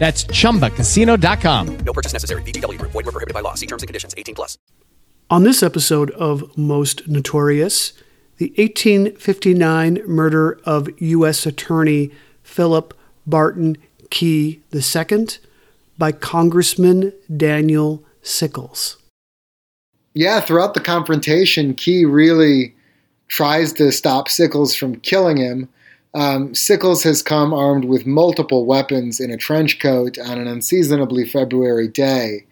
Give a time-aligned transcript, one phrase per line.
[0.00, 1.76] That's chumbacasino.com.
[1.84, 2.42] No purchase necessary.
[2.42, 2.92] VGW Group.
[2.92, 3.54] Void were prohibited by law.
[3.54, 4.14] See terms and conditions.
[4.16, 4.56] 18 plus.
[5.28, 7.92] On this episode of Most Notorious,
[8.38, 11.44] the 1859 murder of U.S.
[11.44, 12.10] Attorney
[12.42, 12.94] Philip
[13.26, 13.76] Barton
[14.08, 15.28] Key II
[15.98, 18.96] by Congressman Daniel Sickles.
[20.14, 22.74] Yeah, throughout the confrontation, Key really
[23.28, 25.68] tries to stop Sickles from killing him.
[26.14, 31.24] Um, Sickles has come armed with multiple weapons in a trench coat on an unseasonably
[31.24, 32.46] February day.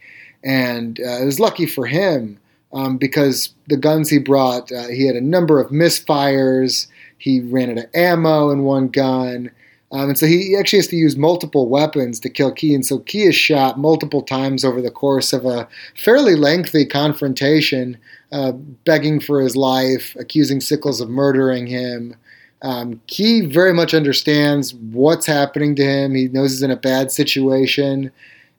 [0.45, 2.39] And uh, it was lucky for him
[2.73, 6.87] um, because the guns he brought, uh, he had a number of misfires.
[7.19, 9.51] He ran out of ammo in one gun.
[9.91, 12.75] Um, and so he actually has to use multiple weapons to kill Key.
[12.75, 17.97] And so Key is shot multiple times over the course of a fairly lengthy confrontation,
[18.31, 22.15] uh, begging for his life, accusing Sickles of murdering him.
[22.63, 23.01] Um,
[23.43, 26.15] very much understands what's happening to him.
[26.15, 28.11] He knows he's in a bad situation,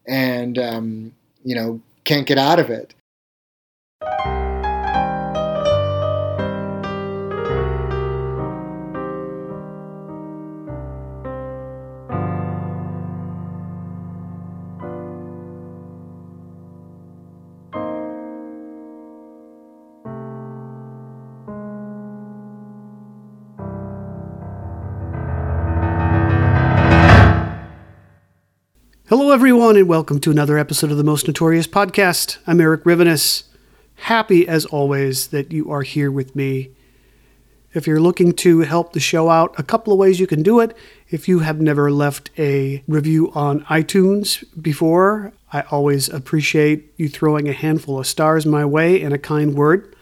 [0.07, 1.11] and um,
[1.43, 2.93] you know can't get out of it.
[29.29, 32.39] Hello, everyone, and welcome to another episode of the Most Notorious Podcast.
[32.47, 33.43] I'm Erik Rivenes.
[33.93, 36.71] Happy, as always, that you are here with me.
[37.75, 40.59] If you're looking to help the show out, a couple of ways you can do
[40.59, 40.75] it.
[41.11, 47.47] If you have never left a review on iTunes before, I always appreciate you throwing
[47.47, 49.95] a handful of stars my way and a kind word.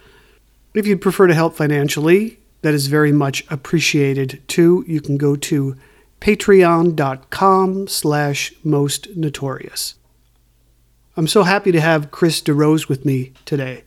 [0.74, 4.86] If you'd prefer to help financially, that is very much appreciated too.
[4.88, 5.76] You can go to
[6.22, 9.96] patreon.com slash most notorious.
[11.16, 13.84] I'm so happy to have Chris DeRose with me today.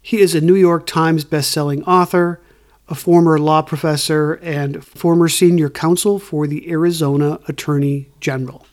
[0.00, 2.40] He is a New York Times bestselling author,
[2.88, 8.66] a former law professor, and former senior counsel for the Arizona Attorney General.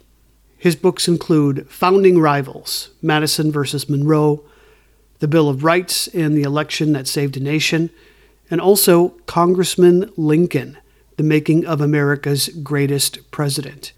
[0.57, 4.43] His books include Founding Rivals, Madison versus Monroe,
[5.19, 7.91] The Bill of Rights and the Election That Saved a Nation,
[8.51, 10.77] and also Congressman Lincoln–
[11.19, 13.91] the Making of America's Greatest President.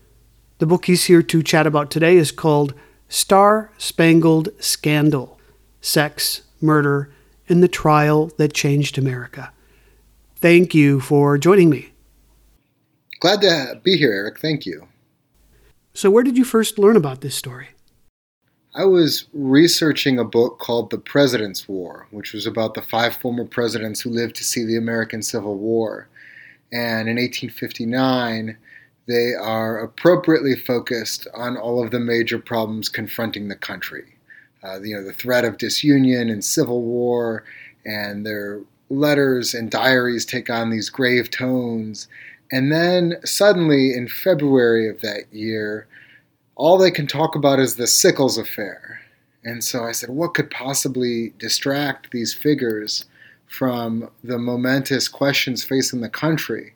[0.58, 2.74] The book he's here to chat about today is called
[3.10, 5.40] Star Spangled Scandal
[5.82, 7.14] Sex, Murder,
[7.48, 9.54] and the Trial That Changed America.
[10.38, 11.92] Thank you for joining me.
[13.20, 14.40] Glad to be here, Eric.
[14.40, 14.88] Thank you.
[15.94, 17.68] So, where did you first learn about this story?
[18.74, 23.46] I was researching a book called The President's War, which was about the five former
[23.46, 26.08] presidents who lived to see the American Civil War.
[26.72, 28.58] And in 1859,
[29.08, 34.16] they are appropriately focused on all of the major problems confronting the country.
[34.64, 37.44] Uh, you know, the threat of disunion and civil war,
[37.84, 42.08] and their letters and diaries take on these grave tones.
[42.52, 45.88] And then suddenly, in February of that year,
[46.56, 49.02] all they can talk about is the Sickles affair.
[49.44, 53.06] And so I said, what could possibly distract these figures
[53.52, 56.74] from the momentous questions facing the country.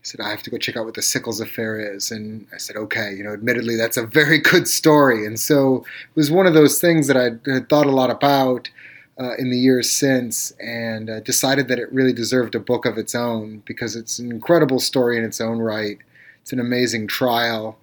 [0.00, 2.12] He said, I have to go check out what the Sickles affair is.
[2.12, 5.26] And I said, okay, you know, admittedly, that's a very good story.
[5.26, 8.70] And so it was one of those things that I had thought a lot about
[9.18, 12.98] uh, in the years since and uh, decided that it really deserved a book of
[12.98, 15.98] its own because it's an incredible story in its own right.
[16.42, 17.78] It's an amazing trial.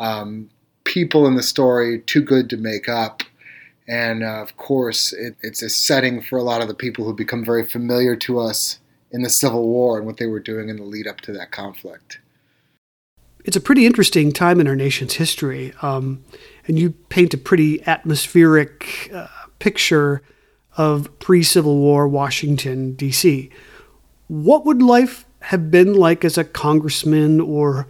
[0.00, 0.50] Um,
[0.82, 3.22] people in the story too good to make up.
[3.86, 7.14] And uh, of course, it, it's a setting for a lot of the people who
[7.14, 8.78] become very familiar to us
[9.10, 11.50] in the Civil War and what they were doing in the lead up to that
[11.50, 12.20] conflict.
[13.44, 16.24] It's a pretty interesting time in our nation's history, um,
[16.66, 19.26] and you paint a pretty atmospheric uh,
[19.58, 20.22] picture
[20.78, 23.50] of pre Civil War Washington, D.C.
[24.28, 27.86] What would life have been like as a congressman or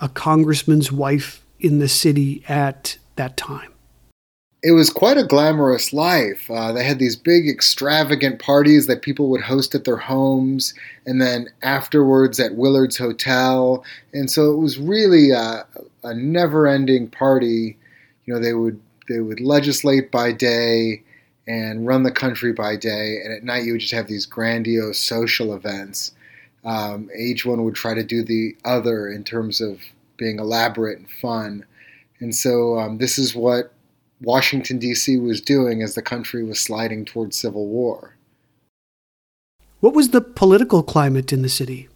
[0.00, 3.72] a congressman's wife in the city at that time?
[4.62, 6.50] It was quite a glamorous life.
[6.50, 10.74] Uh, they had these big, extravagant parties that people would host at their homes,
[11.04, 13.84] and then afterwards at Willard's Hotel.
[14.12, 15.66] And so it was really a,
[16.02, 17.76] a never-ending party.
[18.24, 21.02] You know, they would they would legislate by day
[21.46, 24.98] and run the country by day, and at night you would just have these grandiose
[24.98, 26.12] social events.
[26.64, 29.80] Um, each one would try to do the other in terms of
[30.16, 31.64] being elaborate and fun.
[32.18, 33.72] And so um, this is what
[34.20, 35.16] Washington, D.C.
[35.18, 38.16] was doing as the country was sliding towards civil war.
[39.80, 41.88] What was the political climate in the city?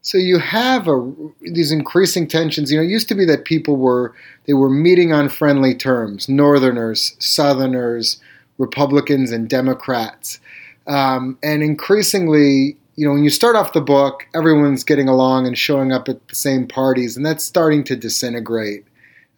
[0.00, 2.70] So you have a, these increasing tensions.
[2.70, 4.14] You know, it used to be that people were
[4.46, 8.20] they were meeting on friendly terms: Northerners, Southerners,
[8.56, 10.38] Republicans, and Democrats.
[10.86, 15.58] Um, and increasingly, you know, when you start off the book, everyone's getting along and
[15.58, 18.85] showing up at the same parties, and that's starting to disintegrate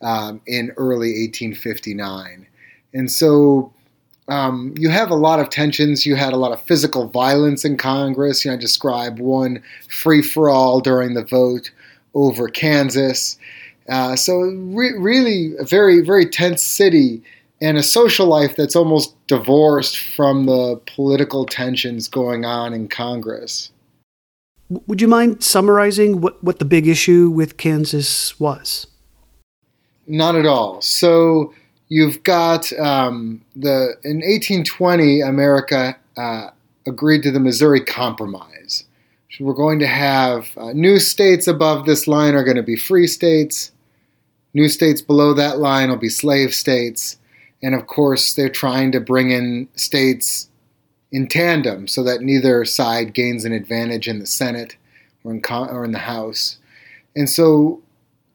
[0.03, 2.47] um, in early 1859.
[2.95, 3.73] And so
[4.29, 6.05] um, you have a lot of tensions.
[6.05, 8.45] You had a lot of physical violence in Congress.
[8.45, 11.71] You know, I describe one free for all during the vote
[12.15, 13.39] over Kansas.
[13.89, 17.23] Uh, so re- really, a very very tense city
[17.61, 23.71] and a social life that's almost divorced from the political tensions going on in Congress.
[24.69, 28.87] Would you mind summarizing what, what the big issue with Kansas was?
[30.09, 30.81] Not at all.
[30.81, 31.53] So
[31.89, 36.51] you've got um, the in 1820, America uh,
[36.87, 38.85] agreed to the Missouri Compromise.
[39.31, 42.77] So we're going to have uh, new states above this line are going to be
[42.77, 43.71] free states.
[44.55, 47.19] New states below that line will be slave states.
[47.63, 50.49] And of course, they're trying to bring in states
[51.13, 54.77] in tandem so that neither side gains an advantage in the Senate
[55.23, 56.59] or in, or in the House.
[57.15, 57.83] And so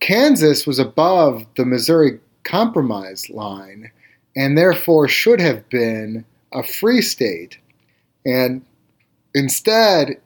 [0.04, 3.90] Kansas was above the Missouri Compromise line
[4.36, 7.58] and therefore should have been a free state.
[8.26, 8.66] And
[9.34, 10.20] instead,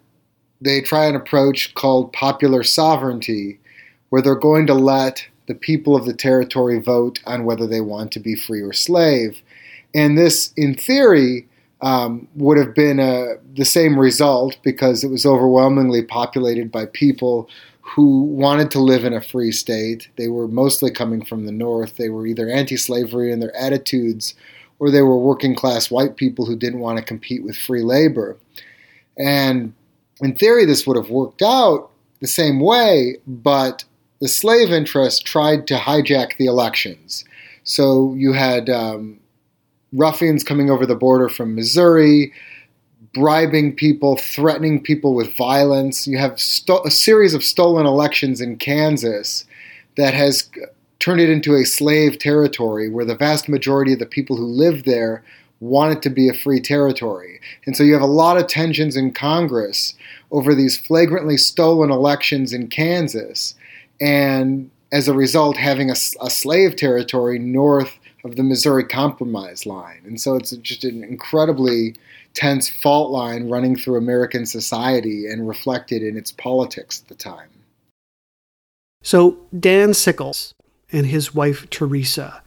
[0.60, 3.60] they try an approach called popular sovereignty,
[4.10, 8.12] where they're going to let the people of the territory vote on whether they want
[8.14, 9.44] to be free or slave.
[9.94, 11.48] And this, in theory,
[11.82, 17.48] um, would have been a, the same result because it was overwhelmingly populated by people
[17.96, 20.10] who wanted to live in a free state.
[20.18, 21.98] They were mostly coming from the North.
[21.98, 24.36] They were either anti slavery in their attitudes
[24.80, 28.38] or they were working class white people who didn't want to compete with free labor.
[29.18, 29.74] And
[30.22, 31.90] in theory, this would have worked out
[32.20, 33.86] the same way, but
[34.20, 37.24] the slave interest tried to hijack the elections.
[37.64, 39.20] So you had um,
[39.94, 42.34] ruffians coming over the border from Missouri,
[43.18, 46.08] bribing people, threatening people with violence.
[46.08, 49.44] You have sto- a series of stolen elections in Kansas
[49.96, 50.50] that has
[51.00, 54.84] turned it into a slave territory where the vast majority of the people who live
[54.84, 55.24] there
[55.60, 57.40] want it to be a free territory.
[57.66, 59.96] And so you have a lot of tensions in Congress
[60.30, 63.56] over these flagrantly stolen elections in Kansas.
[64.00, 67.98] And as a result, having a, a slave territory north
[68.28, 70.02] of the Missouri Compromise line.
[70.06, 71.96] And so it's just an incredibly
[72.34, 77.50] tense fault line running through American society and reflected in its politics at the time.
[79.02, 80.54] So, Dan Sickles
[80.92, 82.42] and his wife Teresa,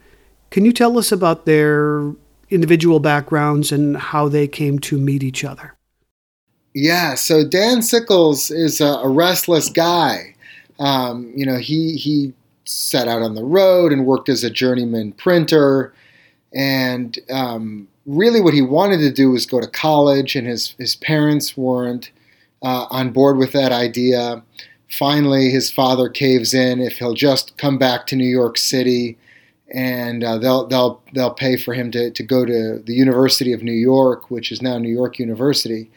[0.49, 2.13] can you tell us about their
[2.49, 5.75] individual backgrounds and how they came to meet each other?
[6.73, 10.35] Yeah, so Dan Sickles is a, a restless guy.
[10.79, 12.33] Um, you know, he he
[12.65, 15.93] set out on the road and worked as a journeyman printer,
[16.53, 20.95] and um, really what he wanted to do was go to college, and his, his
[20.95, 22.11] parents weren't
[22.61, 24.43] uh, on board with that idea.
[24.89, 29.17] Finally, his father caves in if he'll just come back to New York City,
[29.73, 33.63] and uh, they'll they'll they'll pay for him to, to go to the University of
[33.63, 35.89] New York, which is now New York University.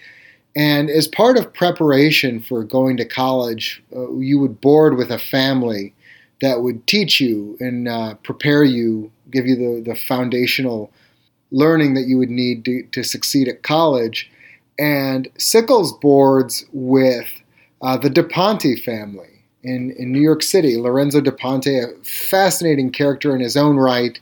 [0.56, 5.18] And as part of preparation for going to college, uh, you would board with a
[5.18, 5.94] family
[6.41, 10.91] that would teach you and uh, prepare you, give you the, the foundational
[11.50, 14.31] learning that you would need to, to succeed at college.
[14.79, 17.31] And Sickles boards with
[17.81, 20.76] uh, the Da Ponte family in, in New York City.
[20.76, 24.19] Lorenzo Da Ponte, a fascinating character in his own right.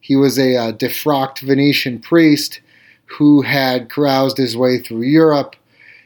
[0.00, 2.60] He was a uh, defrocked Venetian priest
[3.06, 5.56] who had caroused his way through Europe.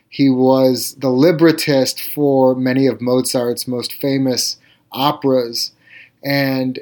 [0.09, 4.57] He was the librettist for many of Mozart's most famous
[4.93, 5.73] operas.
[6.23, 6.81] And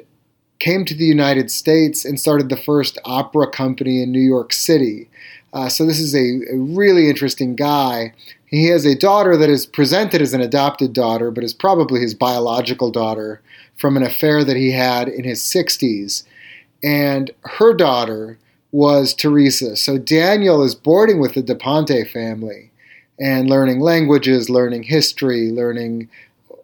[0.59, 5.09] came to the United States and started the first opera company in New York City.
[5.53, 8.13] Uh, so this is a, a, really interesting guy.
[8.45, 12.13] He has a daughter that is presented as an adopted daughter, but is probably his
[12.13, 13.41] biological daughter
[13.77, 16.23] from an affair that he had in his 60s.
[16.83, 18.37] And her daughter
[18.71, 19.75] was Teresa.
[19.75, 22.69] So Daniel is boarding with the Da Ponte family
[23.19, 26.09] and learning languages, learning history, learning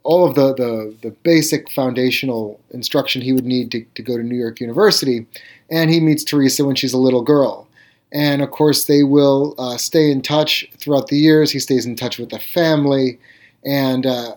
[0.06, 4.24] all of the, the, the, basic foundational instruction he would need to, to go to
[4.24, 5.26] New York University.
[5.72, 7.68] And he meets Teresa when she's a little girl.
[8.14, 11.52] And of course, they will uh, stay in touch throughout the years.
[11.52, 13.20] He stays in touch with the family.
[13.66, 14.36] And uh,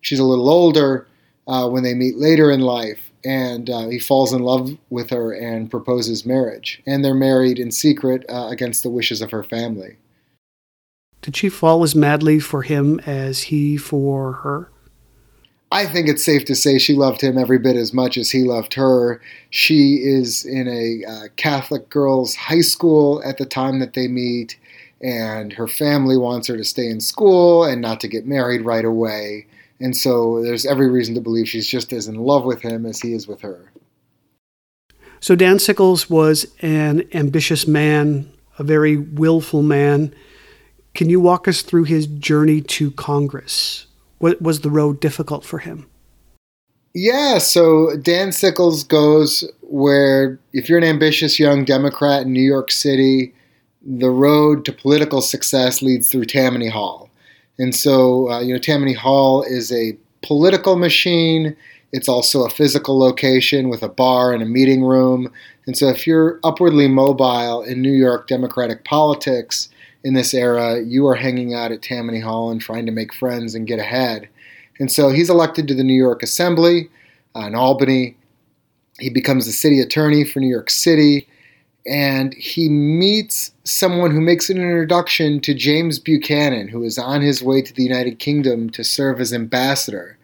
[0.00, 1.06] she's a little older
[1.46, 3.12] uh, when they meet later in life.
[3.24, 6.82] And uh, he falls in love with her and proposes marriage.
[6.86, 9.96] And they're married in secret uh, against the wishes of her family.
[11.22, 14.70] Did she fall as madly for him as he for her?
[15.74, 18.44] I think it's safe to say she loved him every bit as much as he
[18.44, 19.20] loved her.
[19.50, 24.56] She is in a uh, Catholic girls' high school at the time that they meet,
[25.00, 28.84] and her family wants her to stay in school and not to get married right
[28.84, 29.48] away.
[29.80, 33.00] And so there's every reason to believe she's just as in love with him as
[33.00, 33.72] he is with her.
[35.18, 40.14] So Dan Sickles was an ambitious man, a very willful man.
[40.94, 43.88] Can you walk us through his journey to Congress?
[44.40, 45.86] Was the road difficult for him?
[46.94, 52.70] Yeah, so Dan Sickles goes where if you're an ambitious young Democrat in New York
[52.70, 53.34] City,
[53.84, 57.10] the road to political success leads through Tammany Hall.
[57.58, 61.56] And so, uh, you know, Tammany Hall is a political machine.
[61.92, 65.30] It's also a physical location with a bar and a meeting room.
[65.66, 69.68] And so, if you're upwardly mobile in New York Democratic politics,
[70.04, 73.54] in this era, you are hanging out at Tammany Hall and trying to make friends
[73.54, 74.28] and get ahead.
[74.78, 76.90] And so he's elected to the New York Assembly
[77.34, 78.16] uh, in Albany.
[79.00, 81.26] He becomes the city attorney for New York City.
[81.86, 87.42] And he meets someone who makes an introduction to James Buchanan, who is on his
[87.42, 90.18] way to the United Kingdom to serve as ambassador.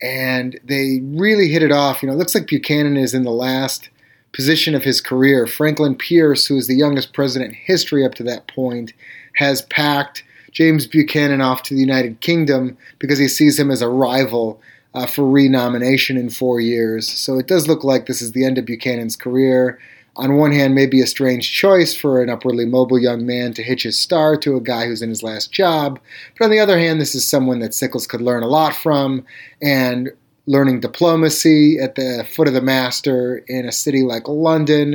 [0.00, 2.02] And they really hit it off.
[2.02, 3.90] You know, it looks like Buchanan is in the last
[4.32, 5.46] position of his career.
[5.46, 8.92] Franklin Pierce, who is the youngest president in history up to that point,
[9.34, 13.88] has packed James Buchanan off to the United Kingdom because he sees him as a
[13.88, 14.60] rival
[14.94, 17.08] uh, for renomination in four years.
[17.08, 19.78] So it does look like this is the end of Buchanan's career.
[20.16, 23.84] On one hand, maybe a strange choice for an upwardly mobile young man to hitch
[23.84, 26.00] his star to a guy who's in his last job.
[26.36, 29.24] But on the other hand, this is someone that Sickles could learn a lot from
[29.62, 30.10] and
[30.48, 34.94] learning diplomacy at the foot of the master in a city like London.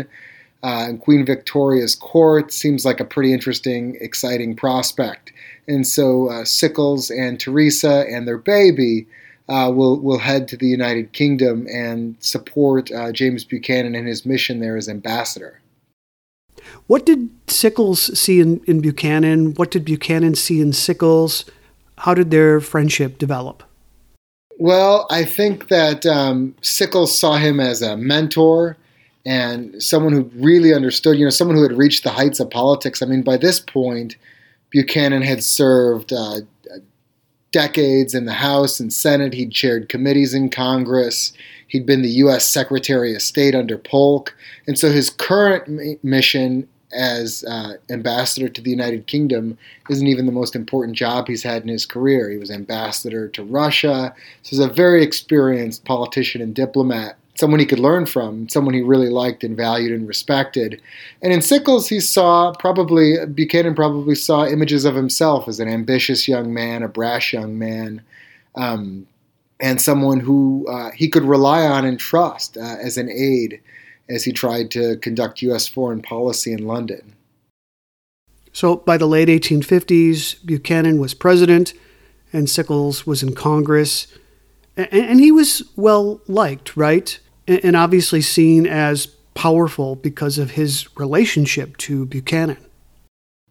[0.63, 5.31] Uh, and Queen Victoria's court seems like a pretty interesting, exciting prospect.
[5.67, 9.05] And so uh, Sickles and Teresa and their baby
[9.49, 14.25] uh, will will head to the United Kingdom and support uh, James Buchanan in his
[14.25, 15.61] mission there as ambassador.
[16.87, 19.53] What did Sickles see in, in Buchanan?
[19.55, 21.45] What did Buchanan see in Sickles?
[21.99, 23.63] How did their friendship develop?
[24.59, 28.77] Well, I think that um, Sickles saw him as a mentor
[29.25, 33.01] and someone who really understood, you know, someone who had reached the heights of politics.
[33.01, 34.15] I mean, by this point,
[34.69, 36.41] Buchanan had served uh,
[37.51, 39.33] decades in the House and Senate.
[39.33, 41.31] He'd chaired committees in Congress.
[41.67, 42.49] He'd been the U.S.
[42.49, 44.35] Secretary of State under Polk.
[44.67, 49.57] And so his current mission as uh, ambassador to the United Kingdom
[49.89, 52.29] isn't even the most important job he's had in his career.
[52.29, 54.13] He was ambassador to Russia.
[54.43, 58.81] So he's a very experienced politician and diplomat, someone he could learn from, someone he
[58.81, 60.81] really liked and valued and respected.
[61.21, 66.27] And in Sickles, he saw probably, Buchanan probably saw images of himself as an ambitious
[66.27, 68.01] young man, a brash young man.
[68.55, 69.07] Um,
[69.59, 73.61] and someone who uh, he could rely on and trust uh, as an aide
[74.09, 75.67] as he tried to conduct U.S.
[75.67, 77.15] foreign policy in London.
[78.51, 81.73] So by the late 1850s, Buchanan was president
[82.31, 84.07] and Sickles was in Congress.
[84.75, 87.19] And he was well liked, right?
[87.47, 92.57] And obviously seen as powerful because of his relationship to Buchanan.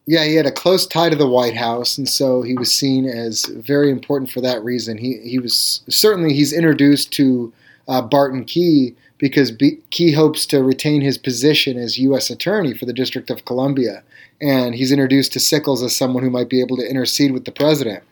[0.07, 3.07] Yeah, he had a close tie to the White House, and so he was seen
[3.07, 4.99] as very important for that reason.
[4.99, 7.53] He he was certainly he's introduced to
[7.87, 12.29] uh, Barton Key because B- Key hopes to retain his position as U.S.
[12.29, 14.03] Attorney for the District of Columbia,
[14.41, 17.53] and he's introduced to Sickles as someone who might be able to intercede with the
[17.53, 18.03] president.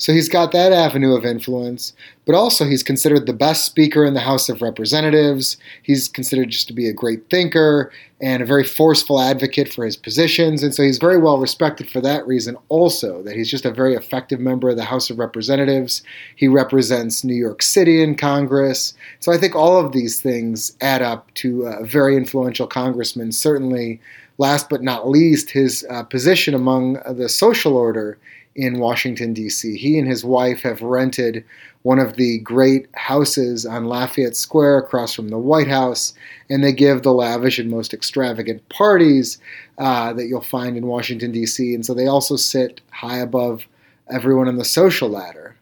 [0.00, 1.92] So he's got that avenue of influence,
[2.24, 5.58] but also he's considered the best speaker in the House of Representatives.
[5.82, 9.98] He's considered just to be a great thinker and a very forceful advocate for his
[9.98, 10.62] positions.
[10.62, 13.94] And so he's very well respected for that reason, also, that he's just a very
[13.94, 16.02] effective member of the House of Representatives.
[16.34, 18.94] He represents New York City in Congress.
[19.18, 23.32] So I think all of these things add up to a very influential congressman.
[23.32, 24.00] Certainly,
[24.40, 28.18] last but not least, his uh, position among the social order
[28.56, 29.76] in Washington, D.C.
[29.76, 31.44] He and his wife have rented
[31.82, 36.14] one of the great houses on Lafayette Square across from the White House,
[36.48, 39.38] and they give the lavish and most extravagant parties
[39.76, 41.74] uh, that you'll find in Washington, D.C.
[41.74, 43.66] And so they also sit high above
[44.10, 45.56] everyone on the social ladder.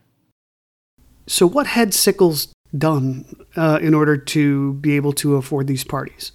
[1.27, 3.25] So, what had Sickles done
[3.57, 6.33] uh, in order to be able to afford these parties?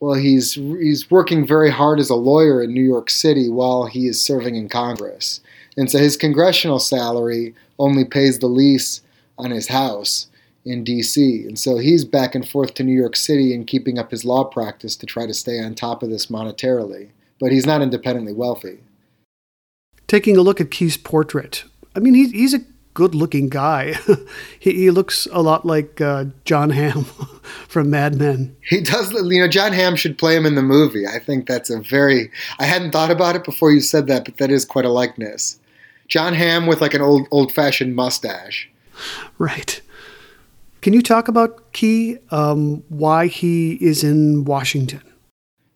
[0.00, 4.06] Well, he's he's working very hard as a lawyer in New York City while he
[4.06, 5.40] is serving in Congress.
[5.76, 9.00] And so his congressional salary only pays the lease
[9.38, 10.28] on his house
[10.64, 11.46] in DC.
[11.46, 14.44] And so he's back and forth to New York City and keeping up his law
[14.44, 17.10] practice to try to stay on top of this monetarily.
[17.38, 18.80] But he's not independently wealthy.
[20.06, 22.60] Taking a look at Key's portrait, I mean, he's, he's a
[22.96, 23.92] good looking guy.
[24.58, 27.04] he, he, looks a lot like uh, Jon Hamm
[27.68, 28.56] from Mad Men.
[28.66, 31.06] He does, you know, Jon Hamm should play him in the movie.
[31.06, 34.38] I think that's a very, I hadn't thought about it before you said that, but
[34.38, 35.58] that is quite a likeness.
[36.08, 38.70] Jon Hamm with like an old old fashioned mustache.
[39.36, 39.82] Right.
[40.80, 42.16] Can you talk about Key?
[42.30, 45.02] Um, why he is in Washington?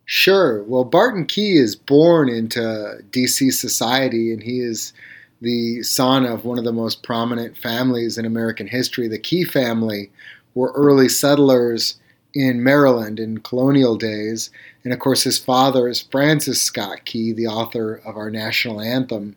[0.05, 0.63] Sure.
[0.63, 3.51] Well, Barton Key is born into D.C.
[3.51, 4.93] society, and he is
[5.41, 9.07] the son of one of the most prominent families in American history.
[9.07, 10.11] The Key family
[10.53, 11.95] were early settlers
[12.33, 14.49] in Maryland in colonial days.
[14.83, 19.35] And of course, his father is Francis Scott Key, the author of our national anthem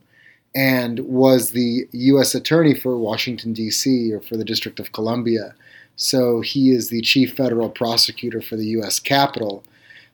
[0.55, 2.35] and was the U.S.
[2.35, 5.55] Attorney for Washington, D.C., or for the District of Columbia.
[5.97, 9.01] So he is the chief federal prosecutor for the U.S.
[9.01, 9.65] Capitol.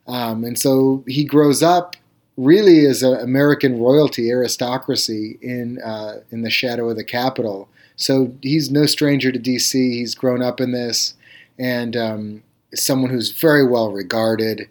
[0.06, 1.94] Um, and so he grows up
[2.36, 7.68] really is an American royalty aristocracy in, uh, in the shadow of the Capitol.
[7.96, 11.14] So he's no stranger to D.C., he's grown up in this,
[11.58, 12.42] and um,
[12.74, 14.68] someone who's very well regarded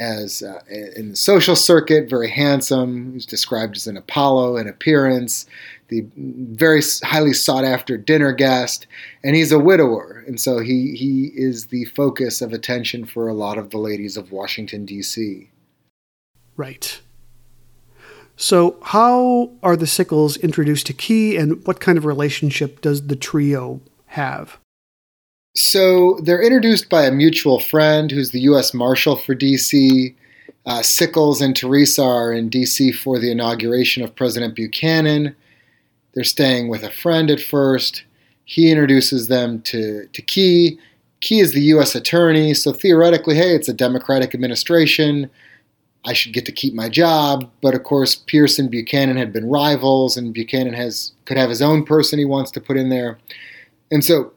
[0.00, 0.60] as uh,
[0.96, 3.12] in the social circuit, very handsome.
[3.12, 5.46] He's described as an Apollo in appearance,
[5.88, 8.86] the very highly sought after dinner guest,
[9.22, 13.34] and he's a widower, and so he he is the focus of attention for a
[13.34, 15.50] lot of the ladies of Washington D.C.
[16.60, 17.00] Right.
[18.36, 23.16] So, how are the Sickles introduced to Key, and what kind of relationship does the
[23.16, 24.58] trio have?
[25.56, 28.74] So they're introduced by a mutual friend who's the U.S.
[28.74, 30.14] Marshal for D.C.
[30.66, 32.92] Uh, Sickles and Teresa are in D.C.
[32.92, 35.34] for the inauguration of President Buchanan.
[36.12, 38.04] They're staying with a friend at first.
[38.44, 40.78] He introduces them to, to Key.
[41.22, 41.94] Key is the U.S.
[41.94, 45.30] Attorney, so theoretically, hey, it's a Democratic administration.
[46.04, 47.50] I should get to keep my job.
[47.60, 51.62] But of course, Pierce and Buchanan had been rivals, and Buchanan has could have his
[51.62, 53.18] own person he wants to put in there.
[53.90, 54.32] And so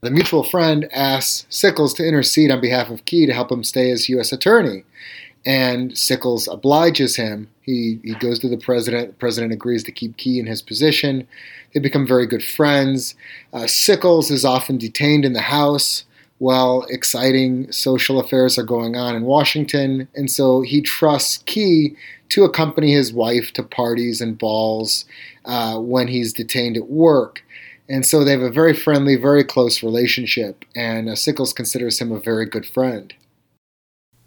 [0.00, 3.90] the mutual friend asks Sickles to intercede on behalf of Key to help him stay
[3.90, 4.32] as U.S.
[4.32, 4.84] attorney.
[5.46, 7.50] And Sickles obliges him.
[7.60, 9.08] He, he goes to the president.
[9.08, 11.28] The president agrees to keep Key in his position.
[11.72, 13.14] They become very good friends.
[13.52, 16.04] Uh, Sickles is often detained in the House
[16.38, 20.08] while exciting social affairs are going on in Washington.
[20.14, 21.96] And so he trusts Key
[22.30, 25.04] to accompany his wife to parties and balls
[25.44, 27.44] uh, when he's detained at work.
[27.88, 32.12] And so they have a very friendly, very close relationship, and uh, Sickles considers him
[32.12, 33.12] a very good friend.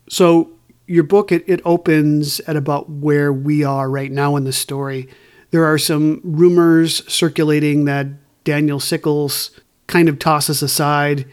[0.09, 0.51] So
[0.85, 5.09] your book it, it opens at about where we are right now in the story.
[5.51, 8.07] There are some rumors circulating that
[8.43, 9.51] Daniel Sickles
[9.87, 11.25] kind of tosses aside.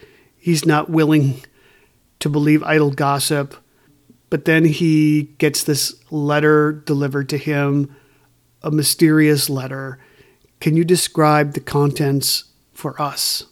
[0.44, 1.40] He's not willing
[2.20, 3.54] to believe idle gossip.
[4.28, 7.96] But then he gets this letter delivered to him,
[8.62, 9.98] a mysterious letter
[10.60, 13.46] can you describe the contents for us?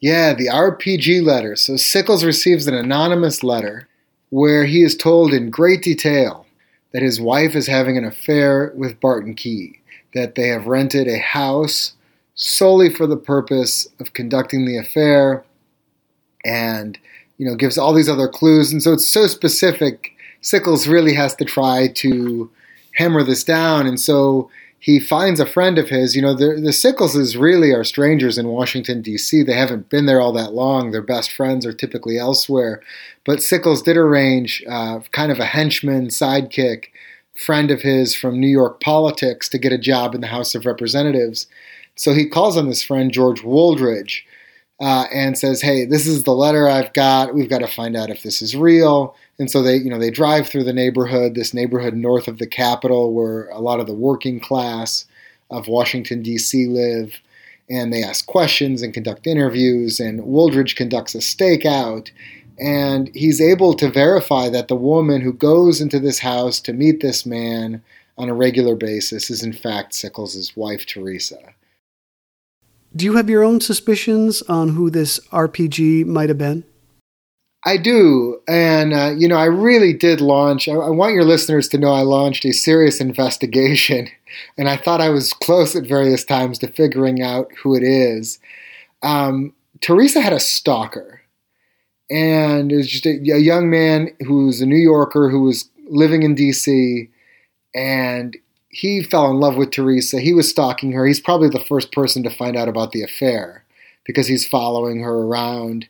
[0.00, 1.56] Yeah, the RPG letter.
[1.56, 3.86] So Sickles receives an anonymous letter
[4.30, 6.46] where he is told in great detail
[6.92, 9.78] that his wife is having an affair with Barton Key,
[10.14, 11.92] that they have rented a house
[12.34, 15.44] solely for the purpose of conducting the affair,
[16.44, 16.98] and
[17.38, 18.72] you know gives all these other clues.
[18.72, 20.12] And so it's so specific.
[20.40, 22.50] Sickles really has to try to
[22.94, 24.50] hammer this down, and so
[24.82, 26.16] he finds a friend of his.
[26.16, 29.44] You know, the, the Sickleses really are strangers in Washington, D.C.
[29.44, 30.90] They haven't been there all that long.
[30.90, 32.82] Their best friends are typically elsewhere.
[33.24, 36.86] But Sickles did arrange uh, kind of a henchman sidekick
[37.36, 40.66] friend of his from New York politics to get a job in the House of
[40.66, 41.46] Representatives.
[41.94, 44.22] So he calls on this friend, George Wooldridge,
[44.82, 47.34] uh, and says, "Hey, this is the letter I've got.
[47.34, 50.10] We've got to find out if this is real." And so they, you know, they
[50.10, 53.94] drive through the neighborhood, this neighborhood north of the Capitol, where a lot of the
[53.94, 55.06] working class
[55.50, 56.66] of Washington D.C.
[56.66, 57.20] live,
[57.70, 60.00] and they ask questions and conduct interviews.
[60.00, 62.10] And Wooldridge conducts a stakeout,
[62.58, 67.00] and he's able to verify that the woman who goes into this house to meet
[67.00, 67.82] this man
[68.18, 71.54] on a regular basis is in fact Sickles' wife, Teresa.
[72.94, 76.64] Do you have your own suspicions on who this RPG might have been?
[77.64, 78.40] I do.
[78.48, 81.92] And, uh, you know, I really did launch, I, I, want your listeners to know
[81.92, 84.08] I launched a serious investigation.
[84.56, 88.38] And I thought I was close at various times to figuring out who it is.
[89.02, 89.52] Um,
[89.82, 91.20] Teresa had a stalker.
[92.08, 95.68] And it was just a, a young man who was a New Yorker who was
[95.86, 97.10] living in D.C.
[97.74, 98.34] And
[98.72, 100.18] he fell in love with Teresa.
[100.18, 101.06] He was stalking her.
[101.06, 103.64] He's probably the first person to find out about the affair
[104.04, 105.86] because he's following her around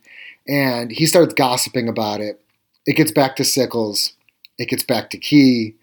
[0.47, 2.41] and he starts gossiping about it.
[2.85, 4.13] It gets back to Sickles.
[4.59, 5.75] It gets back to Key.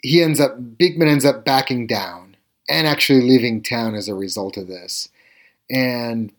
[0.00, 2.36] He ends up, Beekman ends up backing down
[2.68, 5.08] and actually leaving town as a result of this.
[5.68, 6.32] And,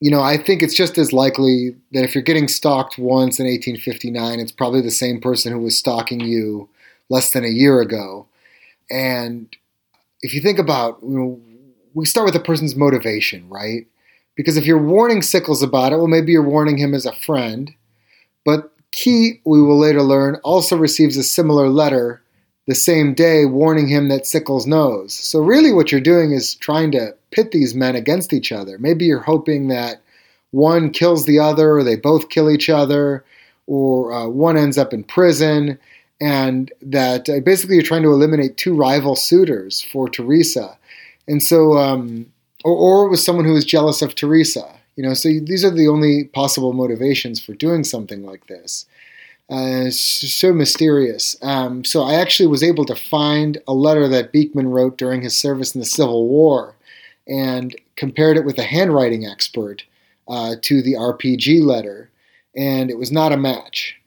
[0.00, 3.46] you know, I think it's just as likely that if you're getting stalked once in
[3.46, 6.68] 1859, it's probably the same person who was stalking you
[7.08, 8.26] less than a year ago.
[8.90, 9.54] And
[10.22, 11.40] if you think about, you know,
[11.94, 13.86] we start with a person's motivation, right?
[14.36, 17.72] Because if you're warning Sickles about it, well, maybe you're warning him as a friend.
[18.44, 22.22] But Key, we will later learn, also receives a similar letter
[22.66, 25.12] the same day warning him that Sickles knows.
[25.14, 28.78] So, really, what you're doing is trying to pit these men against each other.
[28.78, 30.02] Maybe you're hoping that
[30.50, 33.24] one kills the other, or they both kill each other,
[33.66, 35.78] or uh, one ends up in prison,
[36.20, 40.76] and that uh, basically you're trying to eliminate two rival suitors for Teresa.
[41.26, 42.26] And so, um,
[42.64, 44.74] or, or it was someone who was jealous of Teresa.
[44.96, 48.86] You know, so these are the only possible motivations for doing something like this.
[49.48, 51.36] Uh, so mysterious.
[51.40, 55.38] Um, so I actually was able to find a letter that Beekman wrote during his
[55.38, 56.74] service in the Civil War,
[57.26, 59.84] and compared it with a handwriting expert
[60.26, 62.10] uh, to the RPG letter,
[62.54, 63.97] and it was not a match.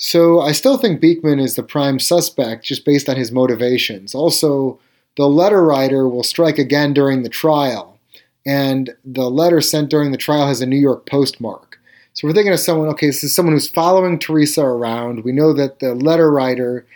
[0.00, 4.14] So I still think Beekman is the prime suspect just based on his motivations.
[4.14, 4.80] Also,
[5.18, 7.98] the letter writer will strike again during the trial
[8.46, 11.78] and the letter sent during the trial has a New York postmark.
[12.14, 15.22] So we're thinking of someone, okay, this is someone who's following Teresa around.
[15.22, 16.86] We know that the letter writer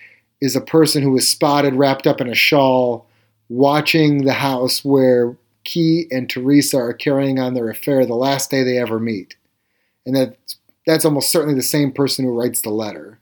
[0.40, 3.06] is a person who was spotted wrapped up in a shawl
[3.50, 8.62] watching the house where Key and Teresa are carrying on their affair the last day
[8.62, 9.36] they ever meet.
[10.06, 10.38] And that
[10.86, 13.18] that's almost certainly the same person who writes the letter.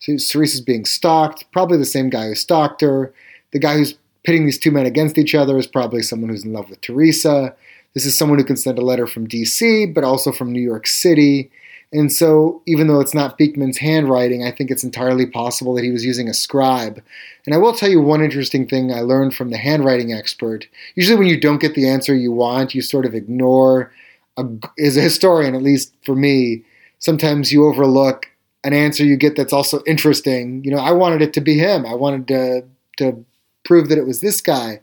[0.00, 3.14] So Teresa's being stalked, probably the same guy who stalked her.
[3.52, 6.52] The guy who's pitting these two men against each other is probably someone who's in
[6.52, 7.54] love with Teresa.
[7.94, 10.86] This is someone who can send a letter from DC, but also from New York
[10.86, 11.50] City.
[11.92, 15.92] And so, even though it's not Beekman's handwriting, I think it's entirely possible that he
[15.92, 17.00] was using a scribe.
[17.46, 20.66] And I will tell you one interesting thing I learned from the handwriting expert.
[20.96, 23.92] Usually, when you don't get the answer you want, you sort of ignore,
[24.36, 24.44] a,
[24.76, 26.64] as a historian, at least for me,
[27.04, 28.26] sometimes you overlook
[28.64, 30.64] an answer you get that's also interesting.
[30.64, 31.84] You know, I wanted it to be him.
[31.84, 32.64] I wanted to,
[32.96, 33.24] to
[33.64, 34.80] prove that it was this guy,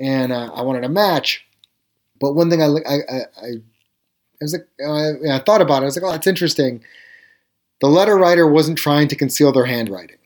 [0.00, 1.46] and uh, I wanted a match.
[2.20, 3.52] But one thing I I I, I
[4.40, 5.82] was like I, I thought about it.
[5.82, 6.82] I was like, oh, that's interesting.
[7.80, 10.16] The letter writer wasn't trying to conceal their handwriting.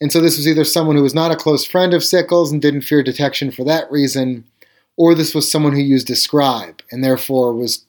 [0.00, 2.60] And so this was either someone who was not a close friend of Sickles and
[2.60, 4.44] didn't fear detection for that reason,
[4.96, 7.86] or this was someone who used a scribe and therefore was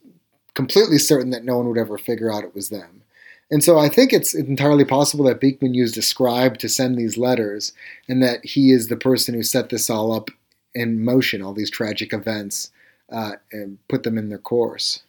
[0.53, 3.01] completely certain that no one would ever figure out it was them.
[3.51, 7.17] And so I think it's entirely possible that Beekman used a scribe to send these
[7.17, 7.71] letters
[8.07, 10.31] and that he is the person who set this all up
[10.73, 12.71] in motion, all these tragic events,
[13.11, 15.03] uh, and put them in their course.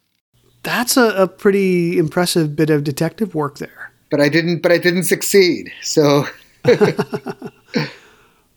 [0.63, 3.93] That's a, a pretty impressive bit of detective work there.
[4.11, 4.63] But I didn't.
[4.63, 5.73] But I didn't succeed.
[5.83, 6.27] So.
[6.63, 7.53] but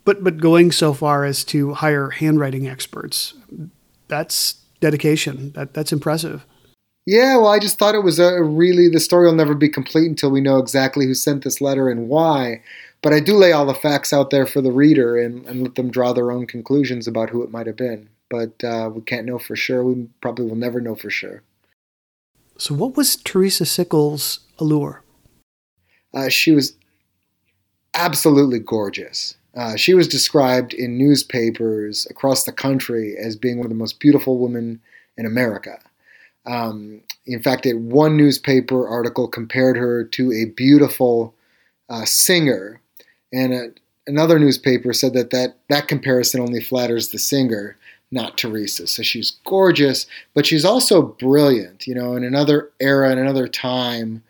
[0.04, 3.34] but going so far as to hire handwriting experts,
[4.08, 5.52] that's dedication.
[5.54, 6.46] That that's impressive.
[7.08, 10.08] Yeah, well, I just thought it was a really the story will never be complete
[10.08, 12.62] until we know exactly who sent this letter and why.
[13.02, 15.76] But I do lay all the facts out there for the reader and, and let
[15.76, 18.10] them draw their own conclusions about who it might have been.
[18.30, 19.86] But uh, we can't know for sure.
[19.86, 21.44] We probably will never know for sure.
[22.58, 25.02] So, what was Teresa Sickles' allure?
[26.14, 26.74] Uh, she was
[27.94, 29.38] absolutely gorgeous.
[29.56, 34.02] Uh, she was described in newspapers across the country as being one of the most
[34.02, 34.82] beautiful women
[35.16, 35.80] in America.
[36.48, 41.34] Um, in fact, it, one newspaper article compared her to a beautiful
[41.90, 42.80] uh, singer,
[43.34, 43.64] and uh,
[44.08, 47.78] another newspaper said that, that that comparison only flatters the singer,
[48.12, 48.88] not Teresa.
[48.88, 51.86] So she's gorgeous, but she's also brilliant.
[51.86, 54.24] You know, in another era, in another time,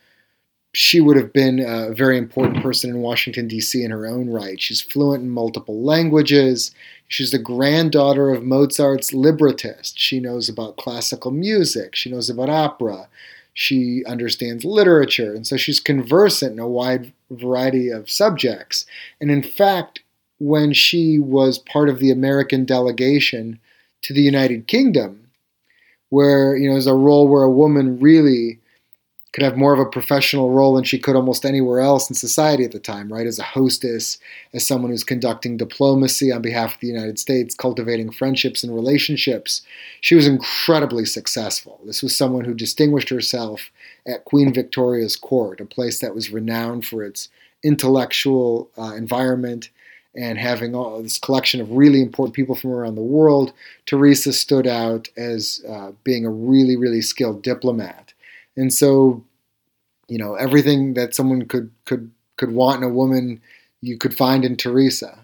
[0.79, 3.83] she would have been a very important person in Washington, D.C.
[3.83, 4.61] in her own right.
[4.61, 6.69] She's fluent in multiple languages.
[7.07, 9.97] She's the granddaughter of Mozart's librettist.
[9.97, 11.95] She knows about classical music.
[11.95, 13.07] She knows about opera.
[13.55, 15.33] She understands literature.
[15.33, 18.85] And so she's conversant in a wide variety of subjects.
[19.19, 20.03] And in fact,
[20.37, 23.59] when she was part of the American delegation
[24.03, 25.31] to the United Kingdom,
[26.09, 28.59] where, you know, there's a role where a woman really
[29.33, 32.63] could have more of a professional role than she could almost anywhere else in society
[32.63, 33.27] at the time, right?
[33.27, 34.17] As a hostess,
[34.53, 39.61] as someone who's conducting diplomacy on behalf of the United States, cultivating friendships and relationships.
[40.01, 41.79] She was incredibly successful.
[41.85, 43.69] This was someone who distinguished herself
[44.07, 47.29] at Queen Victoria's court, a place that was renowned for its
[47.63, 49.69] intellectual uh, environment
[50.15, 53.53] and having all this collection of really important people from around the world.
[53.85, 58.13] Teresa stood out as uh, being a really, really skilled diplomat.
[58.57, 59.23] And so
[60.07, 63.41] you know everything that someone could could could want in a woman
[63.81, 65.19] you could find in Teresa.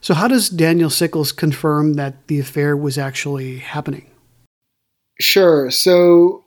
[0.00, 4.10] So how does Daniel Sickles confirm that the affair was actually happening?
[5.20, 5.70] Sure.
[5.70, 6.44] So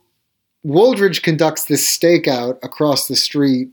[0.64, 3.70] Wooldridge conducts this stakeout across the street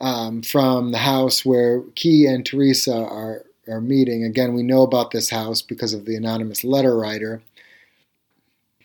[0.00, 4.24] um, from the house where Key and Teresa are are meeting.
[4.24, 7.42] Again, we know about this house because of the anonymous letter writer.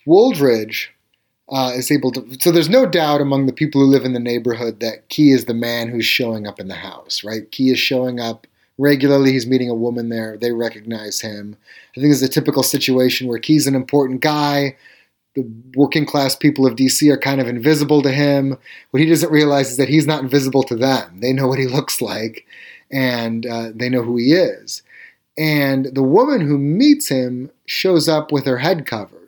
[0.06, 0.88] Wooldridge
[1.50, 2.36] uh, is able to.
[2.40, 5.46] So there's no doubt among the people who live in the neighborhood that Key is
[5.46, 7.50] the man who's showing up in the house, right?
[7.50, 8.46] Key is showing up
[8.78, 9.32] regularly.
[9.32, 10.36] He's meeting a woman there.
[10.36, 11.56] They recognize him.
[11.96, 14.76] I think it's a typical situation where Key's an important guy.
[15.34, 18.56] The working class people of DC are kind of invisible to him.
[18.90, 21.20] What he doesn't realize is that he's not invisible to them.
[21.20, 22.46] They know what he looks like
[22.90, 24.82] and uh, they know who he is.
[25.38, 29.19] And the woman who meets him shows up with her head covered.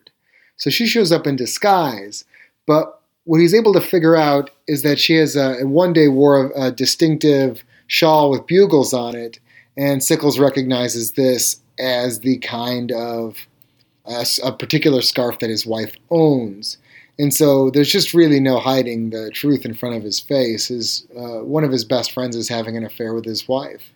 [0.56, 2.24] So she shows up in disguise,
[2.66, 6.50] but what he's able to figure out is that she has a, one day wore
[6.50, 9.38] a, a distinctive shawl with bugles on it,
[9.76, 13.46] and Sickles recognizes this as the kind of
[14.06, 16.78] a, a, particular scarf that his wife owns.
[17.18, 20.68] And so there's just really no hiding the truth in front of his face.
[20.68, 23.92] His, uh, one of his best friends is having an affair with his wife.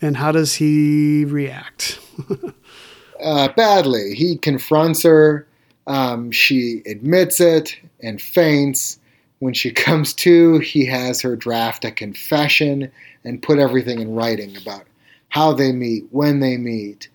[0.00, 2.00] And how does he react?
[3.22, 4.14] uh, badly.
[4.14, 5.46] He confronts her.
[5.86, 8.98] Um, she admits it and faints.
[9.40, 12.90] When she comes to, he has her draft a confession
[13.24, 14.84] and put everything in writing about
[15.28, 17.08] how they meet, when they meet,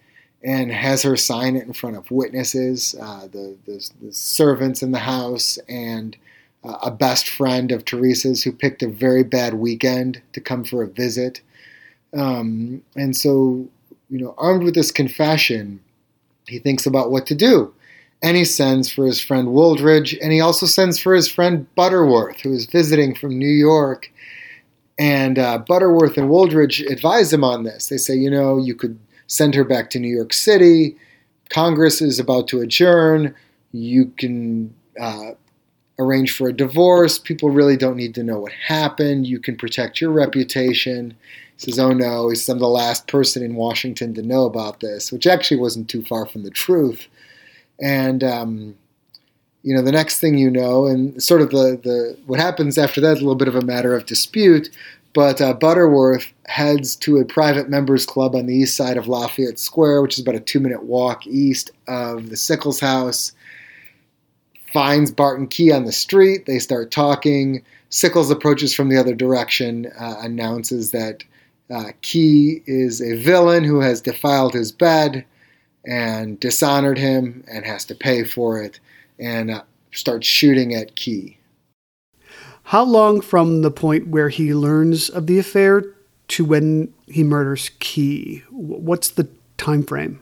[0.43, 4.91] and has her sign it in front of witnesses, uh, the, the, the, servants in
[4.91, 6.15] the house, and
[6.63, 10.81] uh, a best friend of Teresa's who picked a very bad weekend to come for
[10.83, 11.41] a visit.
[12.17, 13.67] Um, and so,
[14.09, 15.79] you know, armed with this confession,
[16.47, 17.73] he thinks about what to do
[18.23, 22.39] and he sends for his friend Wooldridge, and he also sends for his friend Butterworth,
[22.41, 24.11] who is visiting from New York.
[24.97, 27.87] And uh, Butterworth and Wooldridge advise him on this.
[27.87, 30.97] They say, you know, you could send her back to New York City.
[31.49, 33.35] Congress is about to adjourn.
[33.71, 35.31] You can uh,
[35.99, 37.19] arrange for a divorce.
[37.19, 39.27] People really don't need to know what happened.
[39.27, 41.15] You can protect your reputation.
[41.57, 45.27] He says, oh no, he's the last person in Washington to know about this, which
[45.27, 47.07] actually wasn't too far from the truth
[47.81, 48.75] and um,
[49.63, 53.01] you know the next thing you know, and sort of the the what happens after
[53.01, 54.69] that is a little bit of a matter of dispute.
[55.13, 59.57] But uh, Butterworth heads to a private members club on the east side of Lafayette
[59.57, 63.31] Square, which is about a two minute walk east of the Sickles house.
[64.71, 66.45] Finds Barton Key on the street.
[66.45, 67.63] They start talking.
[67.89, 71.23] Sickles approaches from the other direction, uh, announces that
[71.73, 75.25] uh, Key is a villain who has defiled his bed
[75.87, 78.79] and dishonored him and has to pay for it
[79.19, 81.37] and uh, starts shooting at Key.
[82.63, 85.85] How long from the point where he learns of the affair
[86.27, 88.43] to when he murders Key?
[88.51, 90.19] What's the time frame?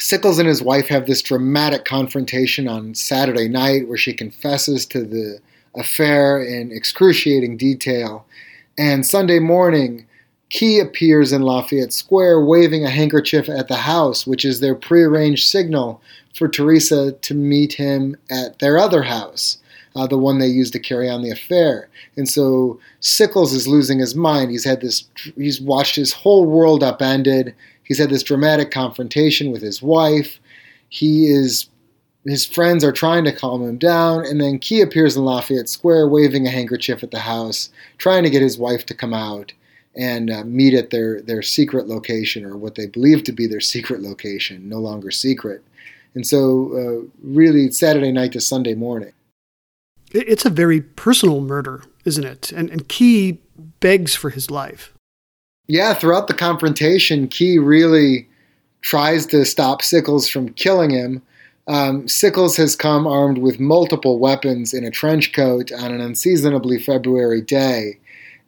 [0.00, 5.04] Sickles and his wife have this dramatic confrontation on Saturday night where she confesses to
[5.04, 5.40] the
[5.76, 8.24] affair in excruciating detail.
[8.78, 10.06] And Sunday morning,
[10.50, 15.46] Key appears in Lafayette Square waving a handkerchief at the house, which is their prearranged
[15.46, 16.00] signal
[16.34, 19.58] for Teresa to meet him at their other house,
[19.94, 21.88] uh, the one they used to carry on the affair.
[22.16, 24.50] And so Sickles is losing his mind.
[24.50, 25.04] He's had this,
[25.36, 27.54] he's watched his whole world upended.
[27.84, 30.38] He's had this dramatic confrontation with his wife.
[30.88, 31.68] He is,
[32.24, 34.24] his friends are trying to calm him down.
[34.24, 38.30] And then Key appears in Lafayette Square waving a handkerchief at the house, trying to
[38.30, 39.52] get his wife to come out
[39.96, 43.60] and uh, meet at their, their secret location or what they believe to be their
[43.60, 45.62] secret location, no longer secret.
[46.14, 46.72] And so,
[47.04, 49.12] uh, really, Saturday night to Sunday morning.
[50.10, 52.50] It's a very personal murder, isn't it?
[52.52, 53.40] And, and Key
[53.80, 54.94] begs for his life.
[55.66, 58.26] Yeah, throughout the confrontation, Key really
[58.80, 61.22] tries to stop Sickles from killing him.
[61.66, 66.78] Um, Sickles has come armed with multiple weapons in a trench coat on an unseasonably
[66.78, 67.98] February day.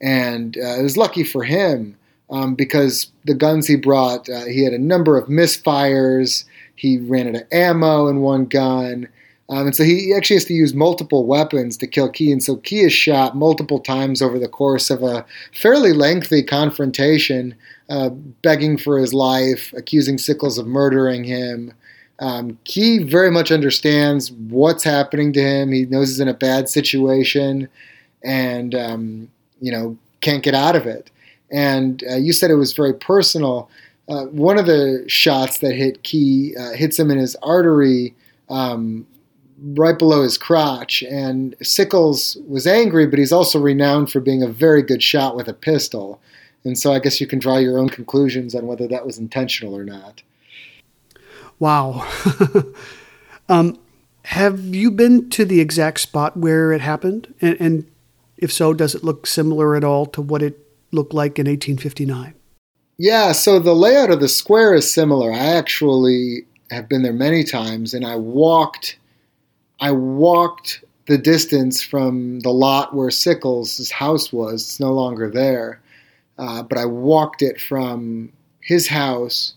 [0.01, 1.97] And uh, it was lucky for him
[2.31, 6.45] um, because the guns he brought, uh, he had a number of misfires.
[6.77, 9.09] He ran out of ammo in one gun.
[9.51, 12.31] Um, and so he actually has to use multiple weapons to kill Key.
[12.31, 17.57] And so Key is shot multiple times over the course of a fairly lengthy confrontation,
[17.89, 21.75] uh, begging for his life, accusing Sickles of murdering him.
[22.21, 25.73] Um, Key very much understands what's happening to him.
[25.73, 27.69] He knows he's in a bad situation
[28.23, 29.29] and, um,
[29.61, 31.11] you know, can't get out of it.
[31.51, 33.68] And uh, you said it was very personal.
[34.09, 38.14] Uh, one of the shots that hit Key uh, hits him in his artery
[38.49, 39.07] um,
[39.62, 41.03] right below his crotch.
[41.03, 45.49] And Sickles was angry, but he's also renowned for being a very good shot with
[45.49, 46.20] a pistol.
[46.64, 49.77] And so I guess you can draw your own conclusions on whether that was intentional
[49.77, 50.23] or not.
[51.59, 52.09] Wow.
[53.49, 53.79] um,
[54.25, 57.35] have you been to the exact spot where it happened?
[57.40, 57.90] And, and
[58.40, 60.59] if so, does it look similar at all to what it
[60.92, 62.35] looked like in 1859?
[62.98, 65.33] Yeah, so the layout of the square is similar.
[65.33, 68.98] I actually have been there many times, and I walked
[69.81, 74.62] I walked the distance from the lot where Sickles' house was.
[74.62, 75.81] It's no longer there.
[76.38, 79.55] Uh, but I walked it from his house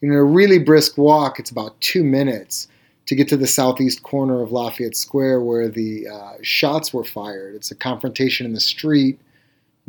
[0.00, 1.38] in a really brisk walk.
[1.38, 2.68] It's about two minutes
[3.06, 7.54] to get to the southeast corner of Lafayette Square where the uh, shots were fired.
[7.54, 9.18] It's a confrontation in the street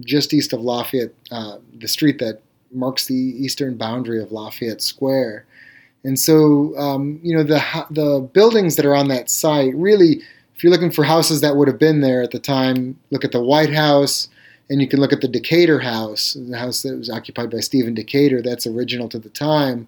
[0.01, 5.45] just east of Lafayette, uh, the street that marks the eastern boundary of Lafayette Square.
[6.03, 10.21] And so, um, you know, the the buildings that are on that site really,
[10.55, 13.31] if you're looking for houses that would have been there at the time, look at
[13.31, 14.27] the White House,
[14.69, 17.93] and you can look at the Decatur House, the house that was occupied by Stephen
[17.93, 18.41] Decatur.
[18.41, 19.87] That's original to the time,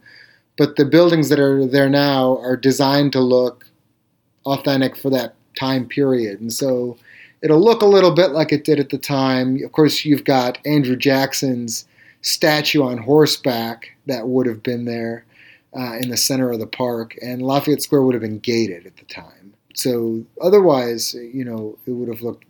[0.58, 3.66] but the buildings that are there now are designed to look
[4.46, 6.98] authentic for that time period, and so
[7.42, 9.64] it'll look a little bit like it did at the time.
[9.64, 11.86] Of course, you've got Andrew Jackson's
[12.22, 15.26] statue on horseback that would have been there
[15.78, 18.98] uh, in the center of the park, and Lafayette Square would have been gated at
[18.98, 19.54] the time.
[19.76, 22.46] So otherwise, you know, it would have looked.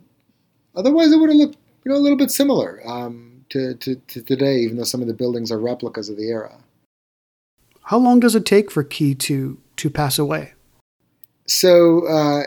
[0.74, 4.22] Otherwise, it would have looked, you know, a little bit similar um, to, to, to
[4.22, 6.56] today, even though some of the buildings are replicas of the era.
[7.88, 10.52] How long does it take for Key to to pass away?
[11.46, 12.42] So uh,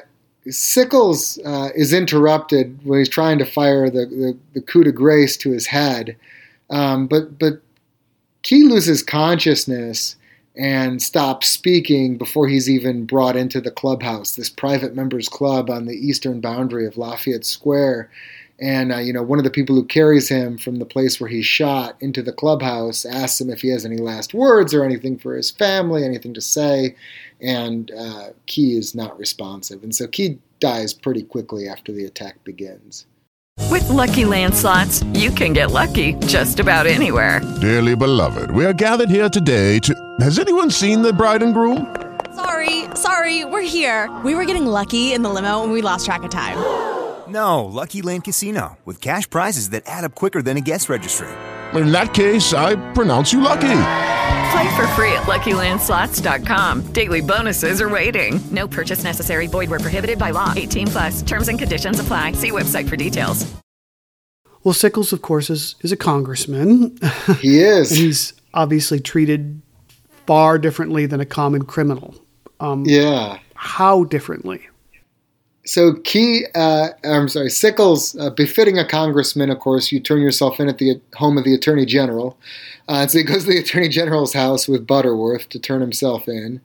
[0.47, 5.35] Sickles uh, is interrupted when he's trying to fire the, the, the coup de grace
[5.37, 6.15] to his head,
[6.69, 7.59] um, but but
[8.43, 10.15] Key loses consciousness
[10.55, 15.85] and stops speaking before he's even brought into the clubhouse, this private members club on
[15.85, 18.11] the eastern boundary of Lafayette Square.
[18.59, 21.29] And uh, you know, one of the people who carries him from the place where
[21.29, 25.17] he's shot into the clubhouse asks him if he has any last words or anything
[25.17, 26.95] for his family, anything to say.
[27.41, 32.43] And uh, Key is not responsive, and so Key dies pretty quickly after the attack
[32.43, 33.05] begins.
[33.69, 37.41] With Lucky Land slots, you can get lucky just about anywhere.
[37.61, 39.95] Dearly beloved, we are gathered here today to.
[40.19, 41.95] Has anyone seen the bride and groom?
[42.35, 44.09] Sorry, sorry, we're here.
[44.23, 47.00] We were getting lucky in the limo and we lost track of time.
[47.31, 51.29] No, Lucky Land Casino, with cash prizes that add up quicker than a guest registry.
[51.73, 53.77] In that case, I pronounce you lucky.
[54.51, 56.91] Play for free at LuckyLandSlots.com.
[56.91, 58.41] Daily bonuses are waiting.
[58.51, 59.47] No purchase necessary.
[59.47, 60.51] Void where prohibited by law.
[60.55, 61.21] 18 plus.
[61.21, 62.33] Terms and conditions apply.
[62.33, 63.49] See website for details.
[64.63, 66.97] Well, Sickles, of course, is is a congressman.
[67.39, 67.91] He is.
[67.91, 69.61] and he's obviously treated
[70.27, 72.13] far differently than a common criminal.
[72.59, 73.39] Um, Yeah.
[73.55, 74.67] How differently?
[75.63, 80.59] So Key, uh, I'm sorry, Sickles, uh, befitting a congressman, of course, you turn yourself
[80.59, 82.37] in at the home of the attorney general.
[82.87, 86.61] Uh, so he goes to the attorney general's house with Butterworth to turn himself in.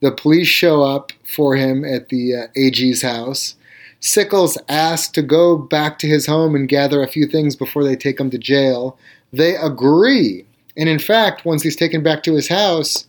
[0.00, 3.54] The police show up for him at the uh, AG's house.
[4.00, 7.94] Sickles asks to go back to his home and gather a few things before they
[7.94, 8.98] take him to jail.
[9.32, 10.44] They agree.
[10.76, 13.06] And in fact, once he's taken back to his house,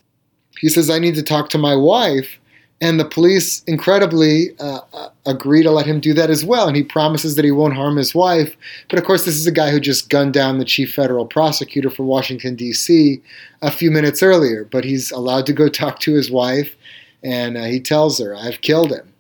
[0.60, 2.40] he says, I need to talk to my wife.
[2.84, 6.68] And the police incredibly uh, uh, agree to let him do that as well.
[6.68, 8.58] And he promises that he won't harm his wife.
[8.90, 11.90] But of course, this is a guy who just gunned down the chief federal prosecutor
[11.90, 13.22] for Washington, D.C.
[13.62, 14.66] a few minutes earlier.
[14.66, 16.76] But he's allowed to go talk to his wife.
[17.24, 19.14] And uh, he tells her, I've killed him.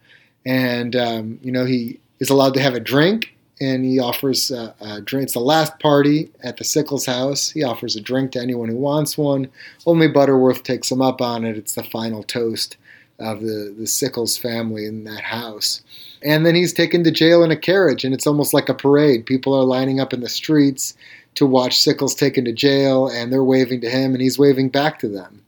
[0.45, 4.73] And, um, you know, he is allowed to have a drink and he offers uh,
[4.81, 5.23] a drink.
[5.23, 7.49] It's the last party at the Sickles house.
[7.49, 9.47] He offers a drink to anyone who wants one.
[9.85, 11.55] Only Butterworth takes him up on it.
[11.55, 12.75] It's the final toast
[13.19, 15.81] of the, the Sickles family in that house.
[16.23, 19.25] And then he's taken to jail in a carriage, and it's almost like a parade.
[19.25, 20.95] People are lining up in the streets
[21.35, 24.99] to watch Sickles taken to jail, and they're waving to him, and he's waving back
[24.99, 25.43] to them.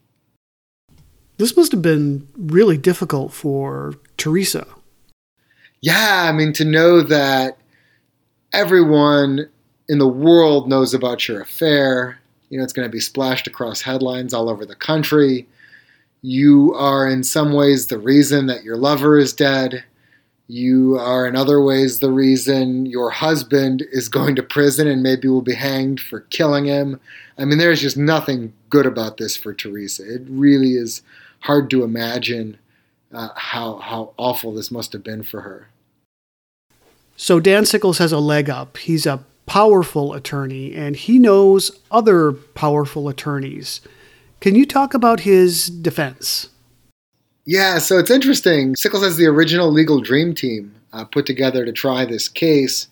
[1.38, 4.66] This must have been really difficult for Teresa.
[5.82, 7.58] Yeah, I mean, to know that
[8.54, 9.50] everyone
[9.90, 13.82] in the world knows about your affair, you know, it's going to be splashed across
[13.82, 15.48] headlines all over the country.
[16.26, 19.84] You are, in some ways, the reason that your lover is dead.
[20.48, 25.28] You are, in other ways, the reason your husband is going to prison and maybe
[25.28, 27.00] will be hanged for killing him.
[27.38, 30.16] I mean, there's just nothing good about this for Teresa.
[30.16, 31.04] It really is
[31.42, 32.58] hard to imagine
[33.14, 35.68] uh, how how awful this must have been for her.
[37.16, 38.78] So Dan Sickles has a leg up.
[38.78, 43.82] He's a powerful attorney, and he knows other powerful attorneys.
[44.46, 46.50] Can you talk about his defense?
[47.48, 48.76] Yeah, so it's interesting.
[48.76, 52.88] Sickles has the original legal dream team uh, put together to try this case,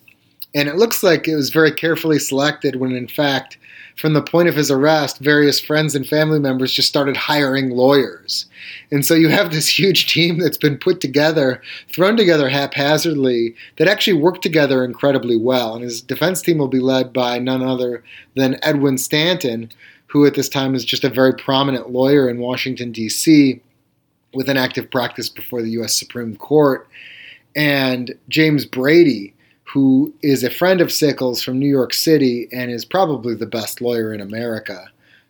[0.52, 3.56] and it looks like it was very carefully selected when, in fact,
[3.96, 8.46] from the point of his arrest, various friends and family members just started hiring lawyers.
[8.90, 13.86] And so you have this huge team that's been put together, thrown together haphazardly, that
[13.86, 15.76] actually worked together incredibly well.
[15.76, 18.02] And his defense team will be led by none other
[18.34, 19.70] than Edwin Stanton,
[20.14, 23.60] who at this time is just a very prominent lawyer in Washington, D.C
[24.34, 25.94] with an active practice before the U.S.
[25.94, 26.88] Supreme Court,
[27.56, 32.84] and James Brady, who is a friend of Sickles from New York City and is
[32.84, 34.86] probably the best lawyer in America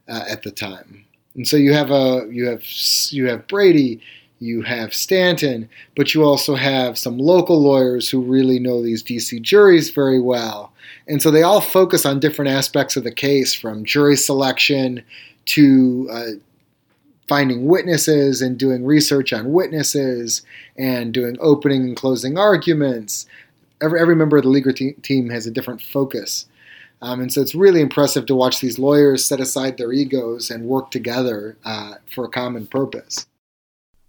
[0.09, 1.05] uh, at the time.
[1.35, 2.63] And so you have a you have
[3.11, 4.01] you have Brady,
[4.39, 9.41] you have Stanton, but you also have some local lawyers who really know these DC
[9.43, 10.73] juries very well.
[11.07, 15.03] And so they all focus on different aspects of the case, from jury selection
[15.47, 16.31] to uh,
[17.29, 20.43] finding witnesses and doing research on witnesses
[20.77, 23.27] and doing opening and closing arguments.
[23.83, 26.47] Every, every member of the legal te- team has a different focus.
[27.03, 30.65] Um, and so it's really impressive to watch these lawyers set aside their egos and
[30.65, 33.27] work together uh, for a common purpose.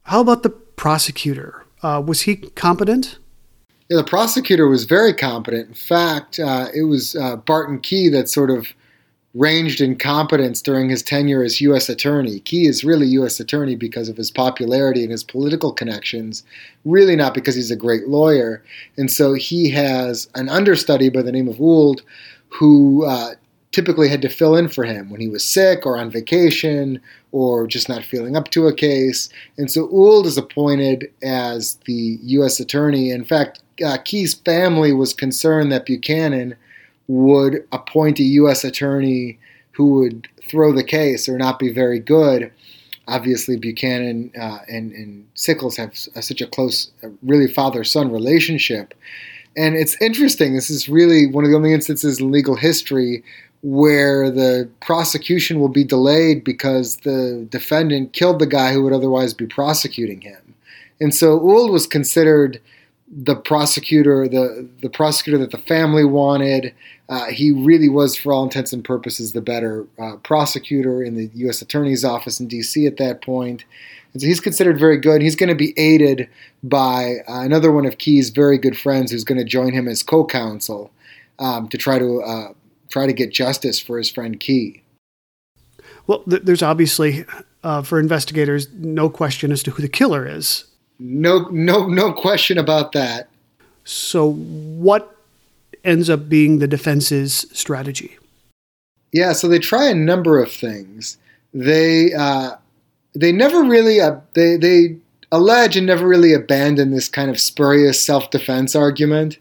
[0.03, 1.65] How about the prosecutor?
[1.81, 3.17] Uh, was he competent?
[3.89, 5.67] Yeah, the prosecutor was very competent.
[5.67, 8.73] In fact, uh, it was uh, Barton Key that sort of
[9.35, 11.89] ranged in competence during his tenure as U.S.
[11.89, 12.39] Attorney.
[12.39, 13.39] Key is really U.S.
[13.39, 16.43] Attorney because of his popularity and his political connections,
[16.85, 18.63] really not because he's a great lawyer.
[18.97, 22.01] And so he has an understudy by the name of Ould
[22.47, 23.31] who uh,
[23.73, 27.01] typically had to fill in for him when he was sick or on vacation
[27.33, 29.27] or just not feeling up to a case.
[29.57, 32.61] And so Ould is appointed as the U.S.
[32.61, 33.11] Attorney.
[33.11, 36.55] In fact, uh, Key's family was concerned that Buchanan
[37.07, 38.63] would appoint a U.S.
[38.63, 39.39] attorney
[39.71, 42.51] who would throw the case or not be very good.
[43.07, 48.95] Obviously, Buchanan uh, and, and, Sickles have such a close, really father son relationship.
[49.55, 50.55] And it's interesting.
[50.55, 53.23] This is really one of the only instances in legal history
[53.61, 59.33] where the prosecution will be delayed because the defendant killed the guy who would otherwise
[59.33, 60.55] be prosecuting him.
[60.99, 62.61] And so Ould was considered
[63.07, 66.73] the prosecutor, the the prosecutor that the family wanted.
[67.07, 71.29] Uh, he really was, for all intents and purposes, the better uh, prosecutor in the
[71.35, 71.61] U.S.
[71.61, 72.87] Attorney's Office in D.C.
[72.87, 73.63] at that point.
[74.13, 75.21] And so he's considered very good.
[75.21, 76.27] He's going to be aided
[76.63, 80.01] by uh, another one of Key's very good friends, who's going to join him as
[80.01, 80.89] co-counsel
[81.37, 82.53] um, to try to uh,
[82.89, 84.81] try to get justice for his friend Key.
[86.07, 87.25] Well, th- there's obviously,
[87.63, 90.65] uh, for investigators, no question as to who the killer is.
[90.99, 93.29] No, no, no question about that.
[93.83, 95.15] So, what
[95.83, 98.17] ends up being the defense's strategy?
[99.11, 101.17] Yeah, so they try a number of things.
[101.53, 102.55] They uh,
[103.13, 104.97] they never really uh, they they
[105.31, 109.37] allege and never really abandon this kind of spurious self defense argument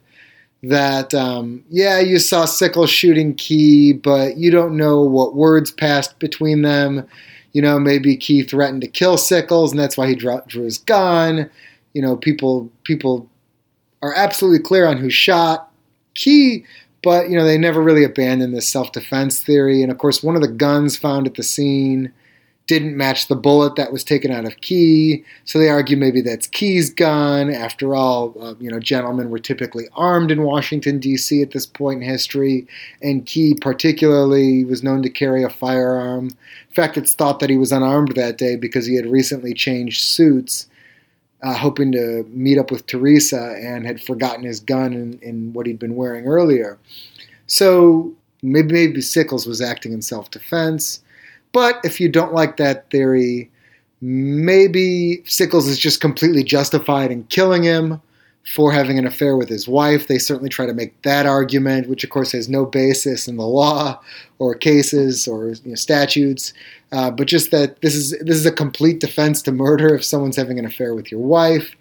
[0.63, 6.19] that um, yeah you saw Sickle shooting Key, but you don't know what words passed
[6.19, 7.07] between them
[7.55, 10.77] you know, maybe Key threatened to kill Sickles, and that's why he drew, drew his
[10.79, 11.49] gun.
[11.95, 13.31] You know, people people
[14.03, 15.71] are absolutely clear on who shot
[16.15, 16.65] Key,
[17.03, 19.83] but you know they never really abandoned this self-defense theory.
[19.83, 22.13] And of course, one of the guns found at the scene
[22.67, 26.47] didn't match the bullet that was taken out of Key, so they argue maybe that's
[26.47, 27.51] Key's gun.
[27.51, 31.43] After all, uh, you know, gentlemen were typically armed in Washington D.C.
[31.43, 32.67] at this point in history,
[33.03, 36.27] and Key particularly was known to carry a firearm.
[36.29, 40.03] In fact, it's thought that he was unarmed that day because he had recently changed
[40.03, 40.67] suits.
[41.43, 45.67] uh, hoping to meet up with Teresa and had forgotten his gun in, in what
[45.67, 46.79] he'd been wearing earlier.
[47.47, 51.01] So maybe, maybe Sickles was acting in self defense.
[51.55, 53.49] But if you don't like that theory,
[54.03, 58.03] maybe Sickles is just completely justified in killing him
[58.53, 60.09] for having an affair with his wife.
[60.09, 63.47] They certainly try to make that argument, which of course has no basis in the
[63.47, 64.01] law
[64.39, 66.53] or cases or you know, statutes.
[66.91, 70.37] Uh, but just that this is this is a complete defense to murder if someone's
[70.37, 71.77] having an affair with your wife.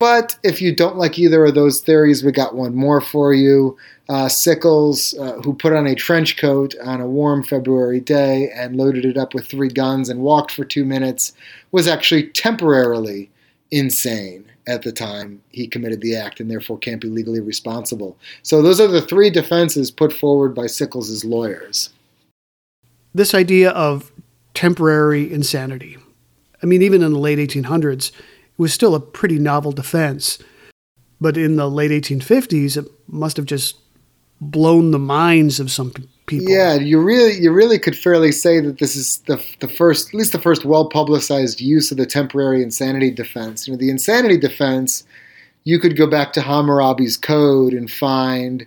[0.00, 3.76] But if you don't like either of those theories, we got one more for you.
[4.08, 8.76] Uh, Sickles, uh, who put on a trench coat on a warm February day and
[8.76, 11.34] loaded it up with three guns and walked for two minutes,
[11.70, 13.30] was actually temporarily
[13.70, 18.16] insane at the time he committed the act and therefore can't be legally responsible.
[18.42, 21.90] So those are the three defenses put forward by Sickles' lawyers.
[23.14, 24.10] This idea of
[24.54, 25.98] temporary insanity.
[26.62, 28.12] I mean, even in the late 1800s, it
[28.60, 30.38] was still a pretty novel defense.
[31.18, 33.78] But in the late 1850s, it must have just
[34.38, 35.92] blown the minds of some
[36.26, 36.48] people.
[36.50, 40.14] Yeah, you really you really could fairly say that this is the the first at
[40.14, 43.66] least the first well publicized use of the temporary insanity defense.
[43.66, 45.04] You know, the insanity defense,
[45.64, 48.66] you could go back to Hammurabi's code and find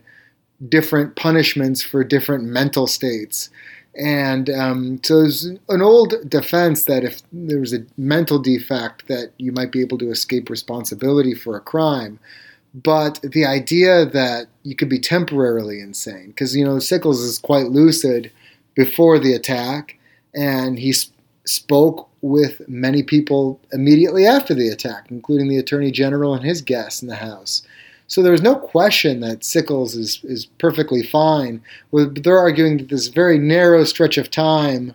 [0.70, 3.50] different punishments for different mental states.
[3.96, 9.32] And um, so it's an old defense that if there was a mental defect, that
[9.38, 12.20] you might be able to escape responsibility for a crime.
[12.74, 17.68] But the idea that you could be temporarily insane, because you know Sickles is quite
[17.68, 18.32] lucid
[18.74, 20.00] before the attack,
[20.34, 21.14] and he sp-
[21.46, 27.04] spoke with many people immediately after the attack, including the attorney general and his guests
[27.04, 27.62] in the house.
[28.08, 31.62] So there's no question that Sickles is, is perfectly fine.
[31.92, 34.94] They're arguing that this very narrow stretch of time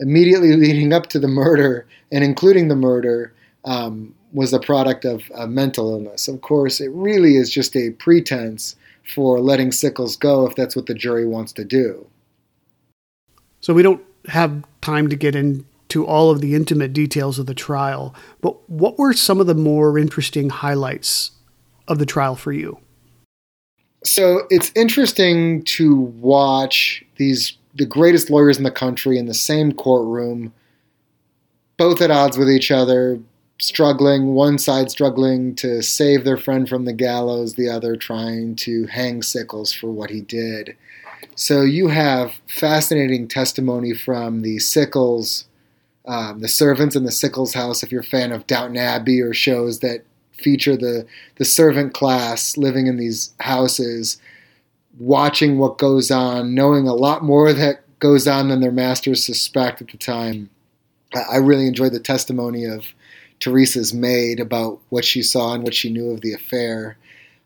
[0.00, 3.32] immediately leading up to the murder and including the murder
[3.64, 6.28] um, was a product of mental illness.
[6.28, 8.76] Of course, it really is just a pretense
[9.14, 12.06] for letting Sickles go if that's what the jury wants to do.
[13.60, 17.54] So we don't have time to get into all of the intimate details of the
[17.54, 21.32] trial, but what were some of the more interesting highlights
[21.88, 22.78] of the trial for you?
[24.04, 29.72] So it's interesting to watch these the greatest lawyers in the country in the same
[29.72, 30.52] courtroom,
[31.76, 33.20] both at odds with each other,
[33.60, 38.86] struggling, one side struggling to save their friend from the gallows, the other trying to
[38.86, 40.76] hang Sickles for what he did.
[41.34, 45.44] So you have fascinating testimony from the Sickles,
[46.06, 47.82] um, the servants in the Sickles house.
[47.82, 50.04] If you're a fan of Downton Abbey or shows that
[50.38, 54.20] feature the the servant class living in these houses,
[54.98, 59.82] watching what goes on, knowing a lot more that goes on than their masters suspect
[59.82, 60.50] at the time.
[61.14, 62.86] I really enjoyed the testimony of
[63.40, 66.96] Teresa's maid about what she saw and what she knew of the affair.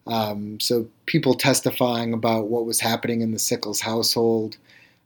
[0.07, 4.57] Um, so people testifying about what was happening in the Sickles household,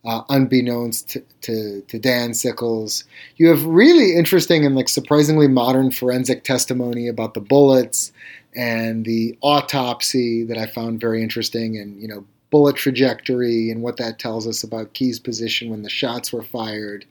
[0.04, 3.04] uh, unbeknownst to, to, to, Dan Sickles.
[3.36, 8.12] You have really interesting and like surprisingly modern forensic testimony about the bullets
[8.54, 13.96] and the autopsy that I found very interesting, and you know bullet trajectory and what
[13.96, 17.04] that tells us about Key's position when the shots were fired.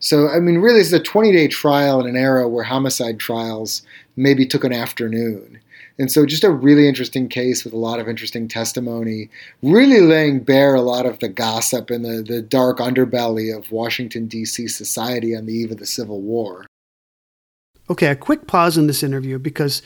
[0.00, 3.82] So, I mean, really, it's a 20 day trial in an era where homicide trials
[4.16, 5.60] maybe took an afternoon.
[6.00, 9.30] And so, just a really interesting case with a lot of interesting testimony,
[9.62, 14.26] really laying bare a lot of the gossip and the, the dark underbelly of Washington,
[14.26, 14.66] D.C.
[14.66, 16.66] society on the eve of the Civil War.
[17.88, 19.82] Okay, a quick pause in this interview because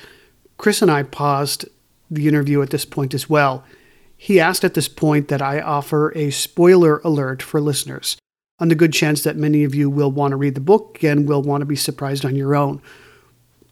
[0.57, 1.67] Chris and I paused
[2.11, 3.65] the interview at this point as well
[4.25, 8.17] he asked at this point that I offer a spoiler alert for listeners,
[8.59, 11.29] on the good chance that many of you will want to read the book and
[11.29, 12.81] will want to be surprised on your own.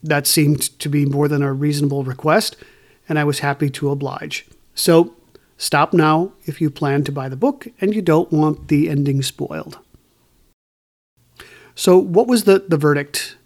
[0.02, 2.56] That seemed to be more than a reasonable request,
[3.08, 4.46] and I was happy to oblige.
[4.74, 5.14] So,
[5.56, 9.22] stop now if you plan to buy the book and you don't want the ending
[9.22, 9.78] spoiled.
[11.74, 13.36] So, what was the, the verdict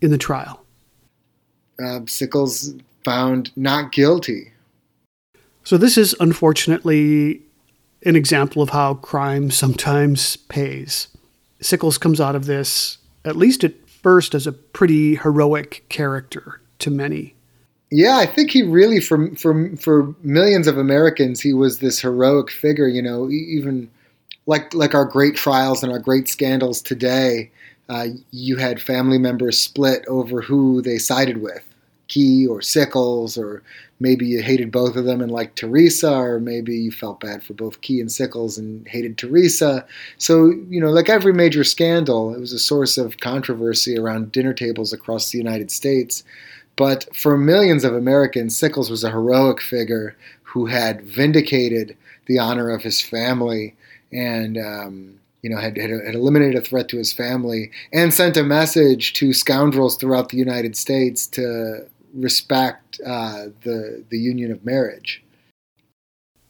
[0.00, 0.64] in the trial?
[1.82, 2.74] Uh, Sickles
[3.04, 4.52] found not guilty
[5.64, 7.42] so, this is unfortunately
[8.04, 11.08] an example of how crime sometimes pays.
[11.60, 16.90] Sickles comes out of this, at least at first, as a pretty heroic character to
[16.90, 17.34] many.
[17.90, 22.50] Yeah, I think he really, for for for millions of Americans, he was this heroic
[22.50, 22.86] figure.
[22.86, 23.90] You know, even
[24.46, 27.50] like like our great trials and our great scandals today,
[27.88, 31.64] uh, you had family members split over who they sided with,
[32.10, 33.62] Key or Sickles or
[34.00, 37.52] maybe you hated both of them and liked Teresa, or maybe you felt bad for
[37.52, 39.86] both Key and Sickles and hated Teresa.
[40.18, 44.54] So, you know, like every major scandal, it was a source of controversy around dinner
[44.54, 46.24] tables across the United States.
[46.76, 51.96] But for millions of Americans, Sickles was a heroic figure who had vindicated
[52.26, 53.74] the honor of his family
[54.12, 58.36] and um, you know had, had, had, eliminated a threat to his family and sent
[58.36, 64.64] a message to scoundrels throughout the United States to respect uh, the the union of
[64.64, 65.22] marriage.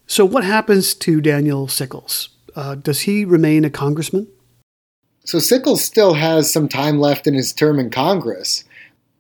[0.07, 2.31] So, what happens to Daniel Sickles?
[2.57, 4.27] Uh, does he remain a congressman?
[5.25, 8.65] So Sickles still has some time left in his term in Congress.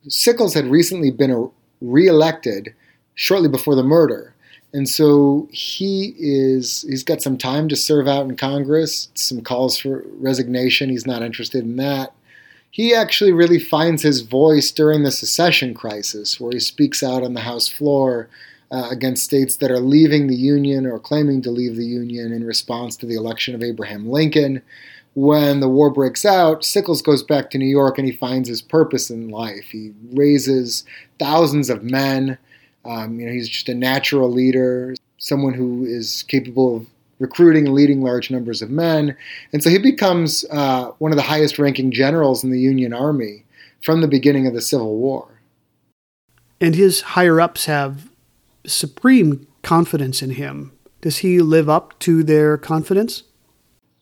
[0.08, 2.74] Sickles had recently been reelected
[3.14, 4.34] shortly before the murder.
[4.72, 9.78] And so he is he's got some time to serve out in Congress, some calls
[9.78, 12.12] for resignation, he's not interested in that.
[12.70, 17.34] He actually really finds his voice during the secession crisis where he speaks out on
[17.34, 18.28] the House floor
[18.70, 22.44] uh, against states that are leaving the Union or claiming to leave the Union in
[22.44, 24.62] response to the election of Abraham Lincoln.
[25.14, 28.62] When the war breaks out, Sickles goes back to New York and he finds his
[28.62, 29.64] purpose in life.
[29.72, 30.84] He raises
[31.18, 32.38] thousands of men.
[32.84, 36.86] Um, you know, he's just a natural leader, someone who is capable of
[37.20, 39.16] recruiting and leading large numbers of men.
[39.52, 43.44] And so he becomes uh, one of the highest ranking generals in the Union Army
[43.82, 45.28] from the beginning of the Civil War.
[46.60, 48.10] And his higher ups have
[48.66, 50.72] supreme confidence in him.
[51.00, 53.22] Does he live up to their confidence?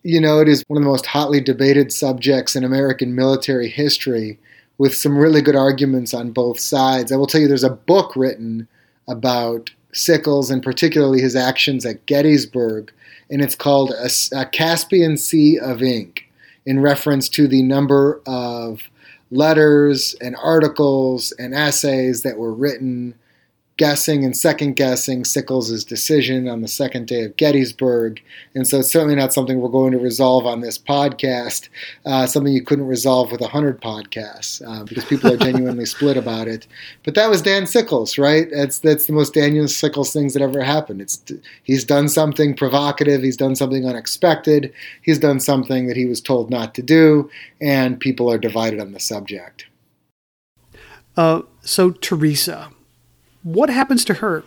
[0.02, 4.38] You know, it is one of the most hotly debated subjects in American military history
[4.78, 7.10] with some really good arguments on both sides.
[7.10, 8.68] I will tell you there's a book written
[9.08, 12.92] about Sickles and particularly his actions at Gettysburg,
[13.30, 16.28] and it's called a, a Caspian Sea of Ink
[16.66, 18.82] in reference to the number of
[19.30, 23.14] letters and articles and essays that were written
[23.78, 28.20] guessing and second guessing Sickles' decision on the second day of Gettysburg.
[28.54, 31.68] And so it's certainly not something we're going to resolve on this podcast,
[32.04, 36.48] uh, something you couldn't resolve with 100 podcasts uh, because people are genuinely split about
[36.48, 36.66] it.
[37.04, 38.48] But that was Dan Sickles, right?
[38.52, 41.00] That's, that's the most Daniel Sickles things that ever happened.
[41.00, 41.22] It's,
[41.62, 44.72] he's done something provocative, he's done something unexpected,
[45.02, 48.92] he's done something that he was told not to do, and people are divided on
[48.92, 49.66] the subject.
[51.16, 52.70] Uh, so, Teresa,
[53.52, 54.44] what happens to her?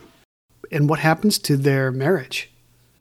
[0.72, 2.50] And what happens to their marriage?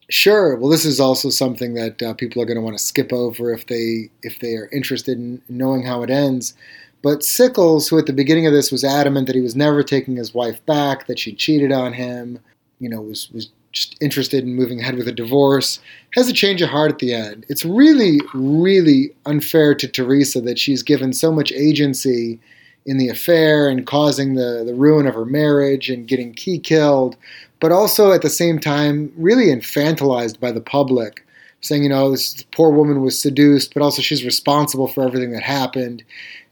[0.08, 0.56] Sure.
[0.56, 3.52] Well, this is also something that uh, people are going to want to skip over
[3.52, 6.54] if they if they are interested in knowing how it ends.
[7.02, 10.16] But Sickles, who at the beginning of this was adamant that he was never taking
[10.16, 12.40] his wife back, that she cheated on him,
[12.80, 15.78] you know, was was just interested in moving ahead with a divorce,
[16.14, 17.46] has a change of heart at the end.
[17.48, 22.40] It's really, really unfair to Teresa that she's given so much agency
[22.86, 27.16] in the affair and causing the, the ruin of her marriage and getting Key killed,
[27.60, 31.24] but also at the same time really infantilized by the public,
[31.60, 35.42] saying, you know, this poor woman was seduced, but also she's responsible for everything that
[35.42, 36.02] happened.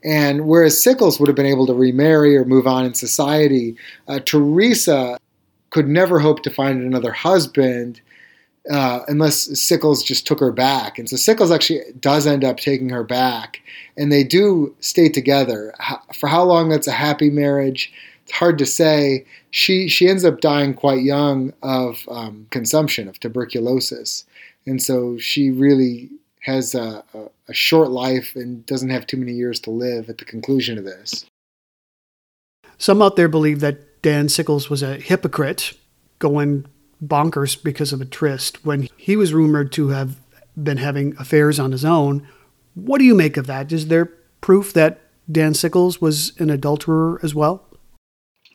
[0.03, 3.75] And whereas Sickles would have been able to remarry or move on in society,
[4.07, 5.17] uh, Teresa
[5.71, 8.01] could never hope to find another husband
[8.69, 10.99] uh, unless Sickles just took her back.
[10.99, 13.61] And so Sickles actually does end up taking her back,
[13.97, 15.73] and they do stay together.
[16.13, 17.91] For how long that's a happy marriage,
[18.23, 19.25] it's hard to say.
[19.51, 24.25] She she ends up dying quite young of um, consumption of tuberculosis,
[24.65, 26.09] and so she really
[26.41, 30.19] has a, a, a short life and doesn't have too many years to live at
[30.19, 31.25] the conclusion of this.
[32.77, 35.73] Some out there believe that Dan Sickles was a hypocrite,
[36.19, 36.65] going
[37.03, 40.17] bonkers because of a tryst when he was rumored to have
[40.61, 42.27] been having affairs on his own.
[42.75, 43.71] What do you make of that?
[43.71, 47.65] Is there proof that Dan Sickles was an adulterer as well?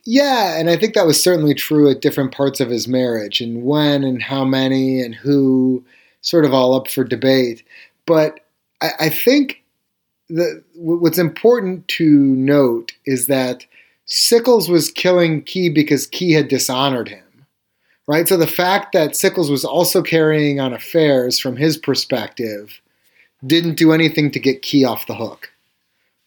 [0.05, 3.63] Yeah, and I think that was certainly true at different parts of his marriage, and
[3.63, 5.83] when and how many and who,
[6.21, 7.65] sort of all up for debate.
[8.07, 8.41] But
[8.83, 9.63] I, I think
[10.29, 13.65] that what's important to note is that
[14.05, 17.24] Sickles was killing Key because Key had dishonored him
[18.07, 18.29] right?
[18.29, 22.81] So the fact that Sickles was also carrying on affairs from his perspective
[23.47, 25.51] didn't do anything to get Key off the hook,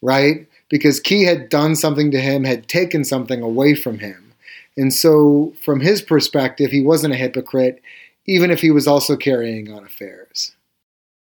[0.01, 0.47] right?
[0.69, 4.34] Because Key had done something to him, had taken something away from him.
[4.75, 7.82] And so, from his perspective, he wasn't a hypocrite,
[8.28, 10.55] even if he was also carrying on affairs.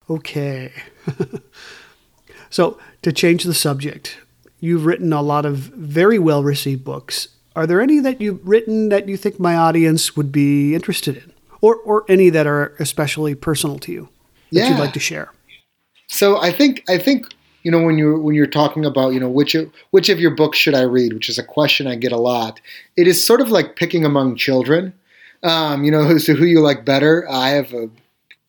[0.07, 0.71] Okay.
[2.51, 4.19] so, to change the subject,
[4.59, 8.89] you've written a lot of very well received books are there any that you've written
[8.89, 13.35] that you think my audience would be interested in, or or any that are especially
[13.35, 14.09] personal to you
[14.51, 14.69] that yeah.
[14.69, 15.31] you'd like to share?
[16.07, 17.27] So I think I think
[17.63, 20.31] you know when you're when you're talking about you know which of, which of your
[20.31, 22.59] books should I read, which is a question I get a lot.
[22.97, 24.93] It is sort of like picking among children.
[25.43, 27.29] Um, you know, so who you like better.
[27.29, 27.89] I have a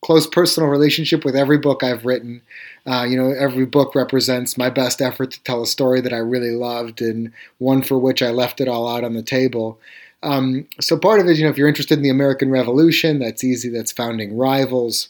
[0.01, 2.41] close personal relationship with every book I've written.
[2.85, 6.17] Uh, you know, every book represents my best effort to tell a story that I
[6.17, 9.79] really loved and one for which I left it all out on the table.
[10.23, 13.43] Um, so part of it, you know, if you're interested in the American Revolution, that's
[13.43, 13.69] easy.
[13.69, 15.09] That's founding rivals.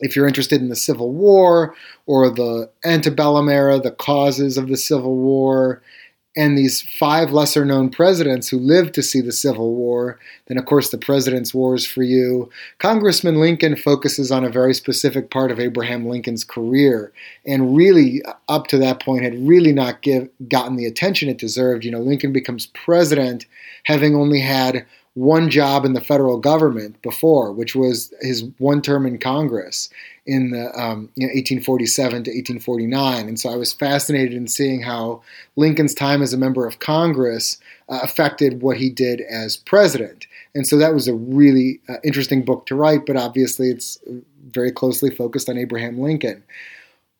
[0.00, 1.74] If you're interested in the Civil War
[2.06, 5.82] or the antebellum era, the causes of the Civil War,
[6.34, 10.64] and these five lesser known presidents who lived to see the Civil War, then of
[10.64, 12.50] course the President's Wars for you.
[12.78, 17.12] Congressman Lincoln focuses on a very specific part of Abraham Lincoln's career,
[17.46, 21.38] and really uh, up to that point had really not give, gotten the attention it
[21.38, 21.84] deserved.
[21.84, 23.44] You know, Lincoln becomes president
[23.84, 29.04] having only had one job in the federal government before, which was his one term
[29.04, 29.90] in Congress
[30.24, 33.28] in the um, you know, 1847 to 1849.
[33.28, 35.20] And so I was fascinated in seeing how
[35.56, 37.58] Lincoln's time as a member of Congress
[37.88, 40.26] uh, affected what he did as president.
[40.54, 43.98] And so that was a really uh, interesting book to write, but obviously it's
[44.50, 46.42] very closely focused on Abraham Lincoln.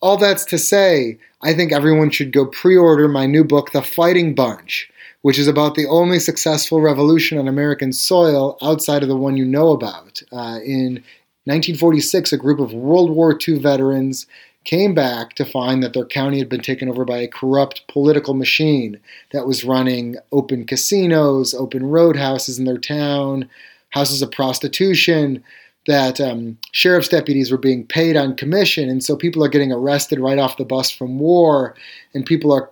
[0.01, 3.83] All that's to say, I think everyone should go pre order my new book, The
[3.83, 4.92] Fighting Bunch
[5.23, 9.45] which is about the only successful revolution on American soil outside of the one you
[9.45, 10.23] know about.
[10.33, 11.03] Uh, in
[11.45, 14.27] 1946, a group of World War II veterans
[14.65, 18.35] came back to find that their county had been taken over by a corrupt political
[18.35, 19.01] machine
[19.33, 23.49] that was running open casinos, open roadhouses in their town,
[23.91, 25.43] houses of prostitution,
[25.87, 30.21] that um, sheriff's deputies were being paid on commission, and so people are getting arrested
[30.21, 31.75] right off the bus from war,
[32.15, 32.71] and people are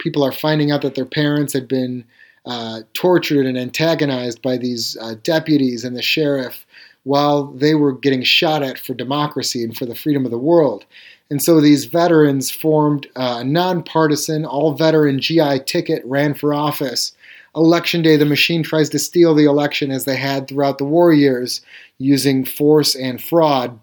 [0.00, 2.04] people are finding out that their parents had been
[2.46, 6.66] uh, tortured and antagonized by these uh, deputies and the sheriff
[7.04, 10.84] while they were getting shot at for democracy and for the freedom of the world.
[11.30, 17.12] And so these veterans formed a nonpartisan, all veteran GI ticket, ran for office.
[17.54, 21.12] Election day, the machine tries to steal the election as they had throughout the war
[21.12, 21.60] years
[21.98, 23.78] using force and fraud.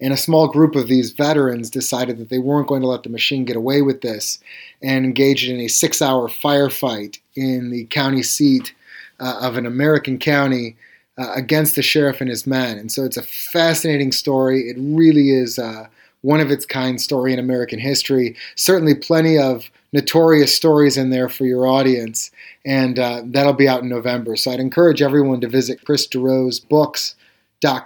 [0.00, 3.08] And a small group of these veterans decided that they weren't going to let the
[3.08, 4.38] machine get away with this
[4.82, 8.74] and engaged in a six hour firefight in the county seat
[9.20, 10.76] uh, of an American county
[11.16, 12.76] uh, against the sheriff and his men.
[12.76, 14.68] And so it's a fascinating story.
[14.68, 15.86] It really is uh,
[16.22, 18.34] one of its kind story in American history.
[18.56, 22.32] Certainly, plenty of notorious stories in there for your audience.
[22.66, 24.34] And uh, that'll be out in November.
[24.34, 27.14] So I'd encourage everyone to visit Chris DeRose Books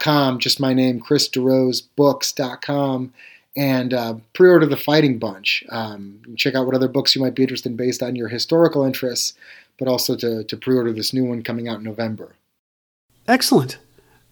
[0.00, 3.12] com, just my name, chrisderosebooks.com,
[3.56, 5.64] and uh, pre-order The Fighting Bunch.
[5.70, 8.84] Um, check out what other books you might be interested in based on your historical
[8.84, 9.34] interests,
[9.78, 12.34] but also to, to pre-order this new one coming out in November.
[13.26, 13.78] Excellent.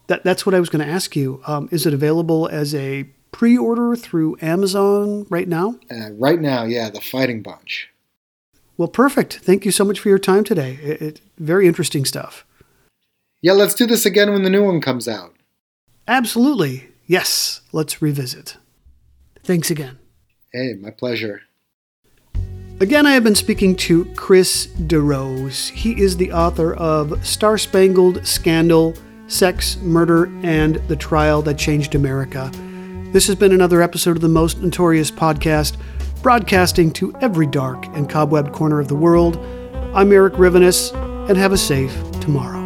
[0.08, 1.42] That, that's what I was going to ask you.
[1.46, 5.78] Um, is it available as a pre-order through Amazon right now?
[5.90, 7.90] Uh, right now, yeah, The Fighting Bunch.
[8.76, 9.38] Well, perfect.
[9.38, 10.78] Thank you so much for your time today.
[10.82, 12.44] It, it, very interesting stuff.
[13.42, 15.35] Yeah, let's do this again when the new one comes out.
[16.08, 16.88] Absolutely.
[17.06, 18.56] Yes, let's revisit.
[19.44, 19.98] Thanks again.
[20.52, 21.42] Hey, my pleasure.
[22.78, 25.70] Again, I have been speaking to Chris DeRose.
[25.70, 28.94] He is the author of Star Spangled Scandal
[29.28, 32.50] Sex, Murder, and the Trial That Changed America.
[33.12, 35.76] This has been another episode of the Most Notorious Podcast,
[36.22, 39.36] broadcasting to every dark and cobwebbed corner of the world.
[39.94, 40.92] I'm Erik Rivenes,
[41.28, 42.65] and have a safe tomorrow.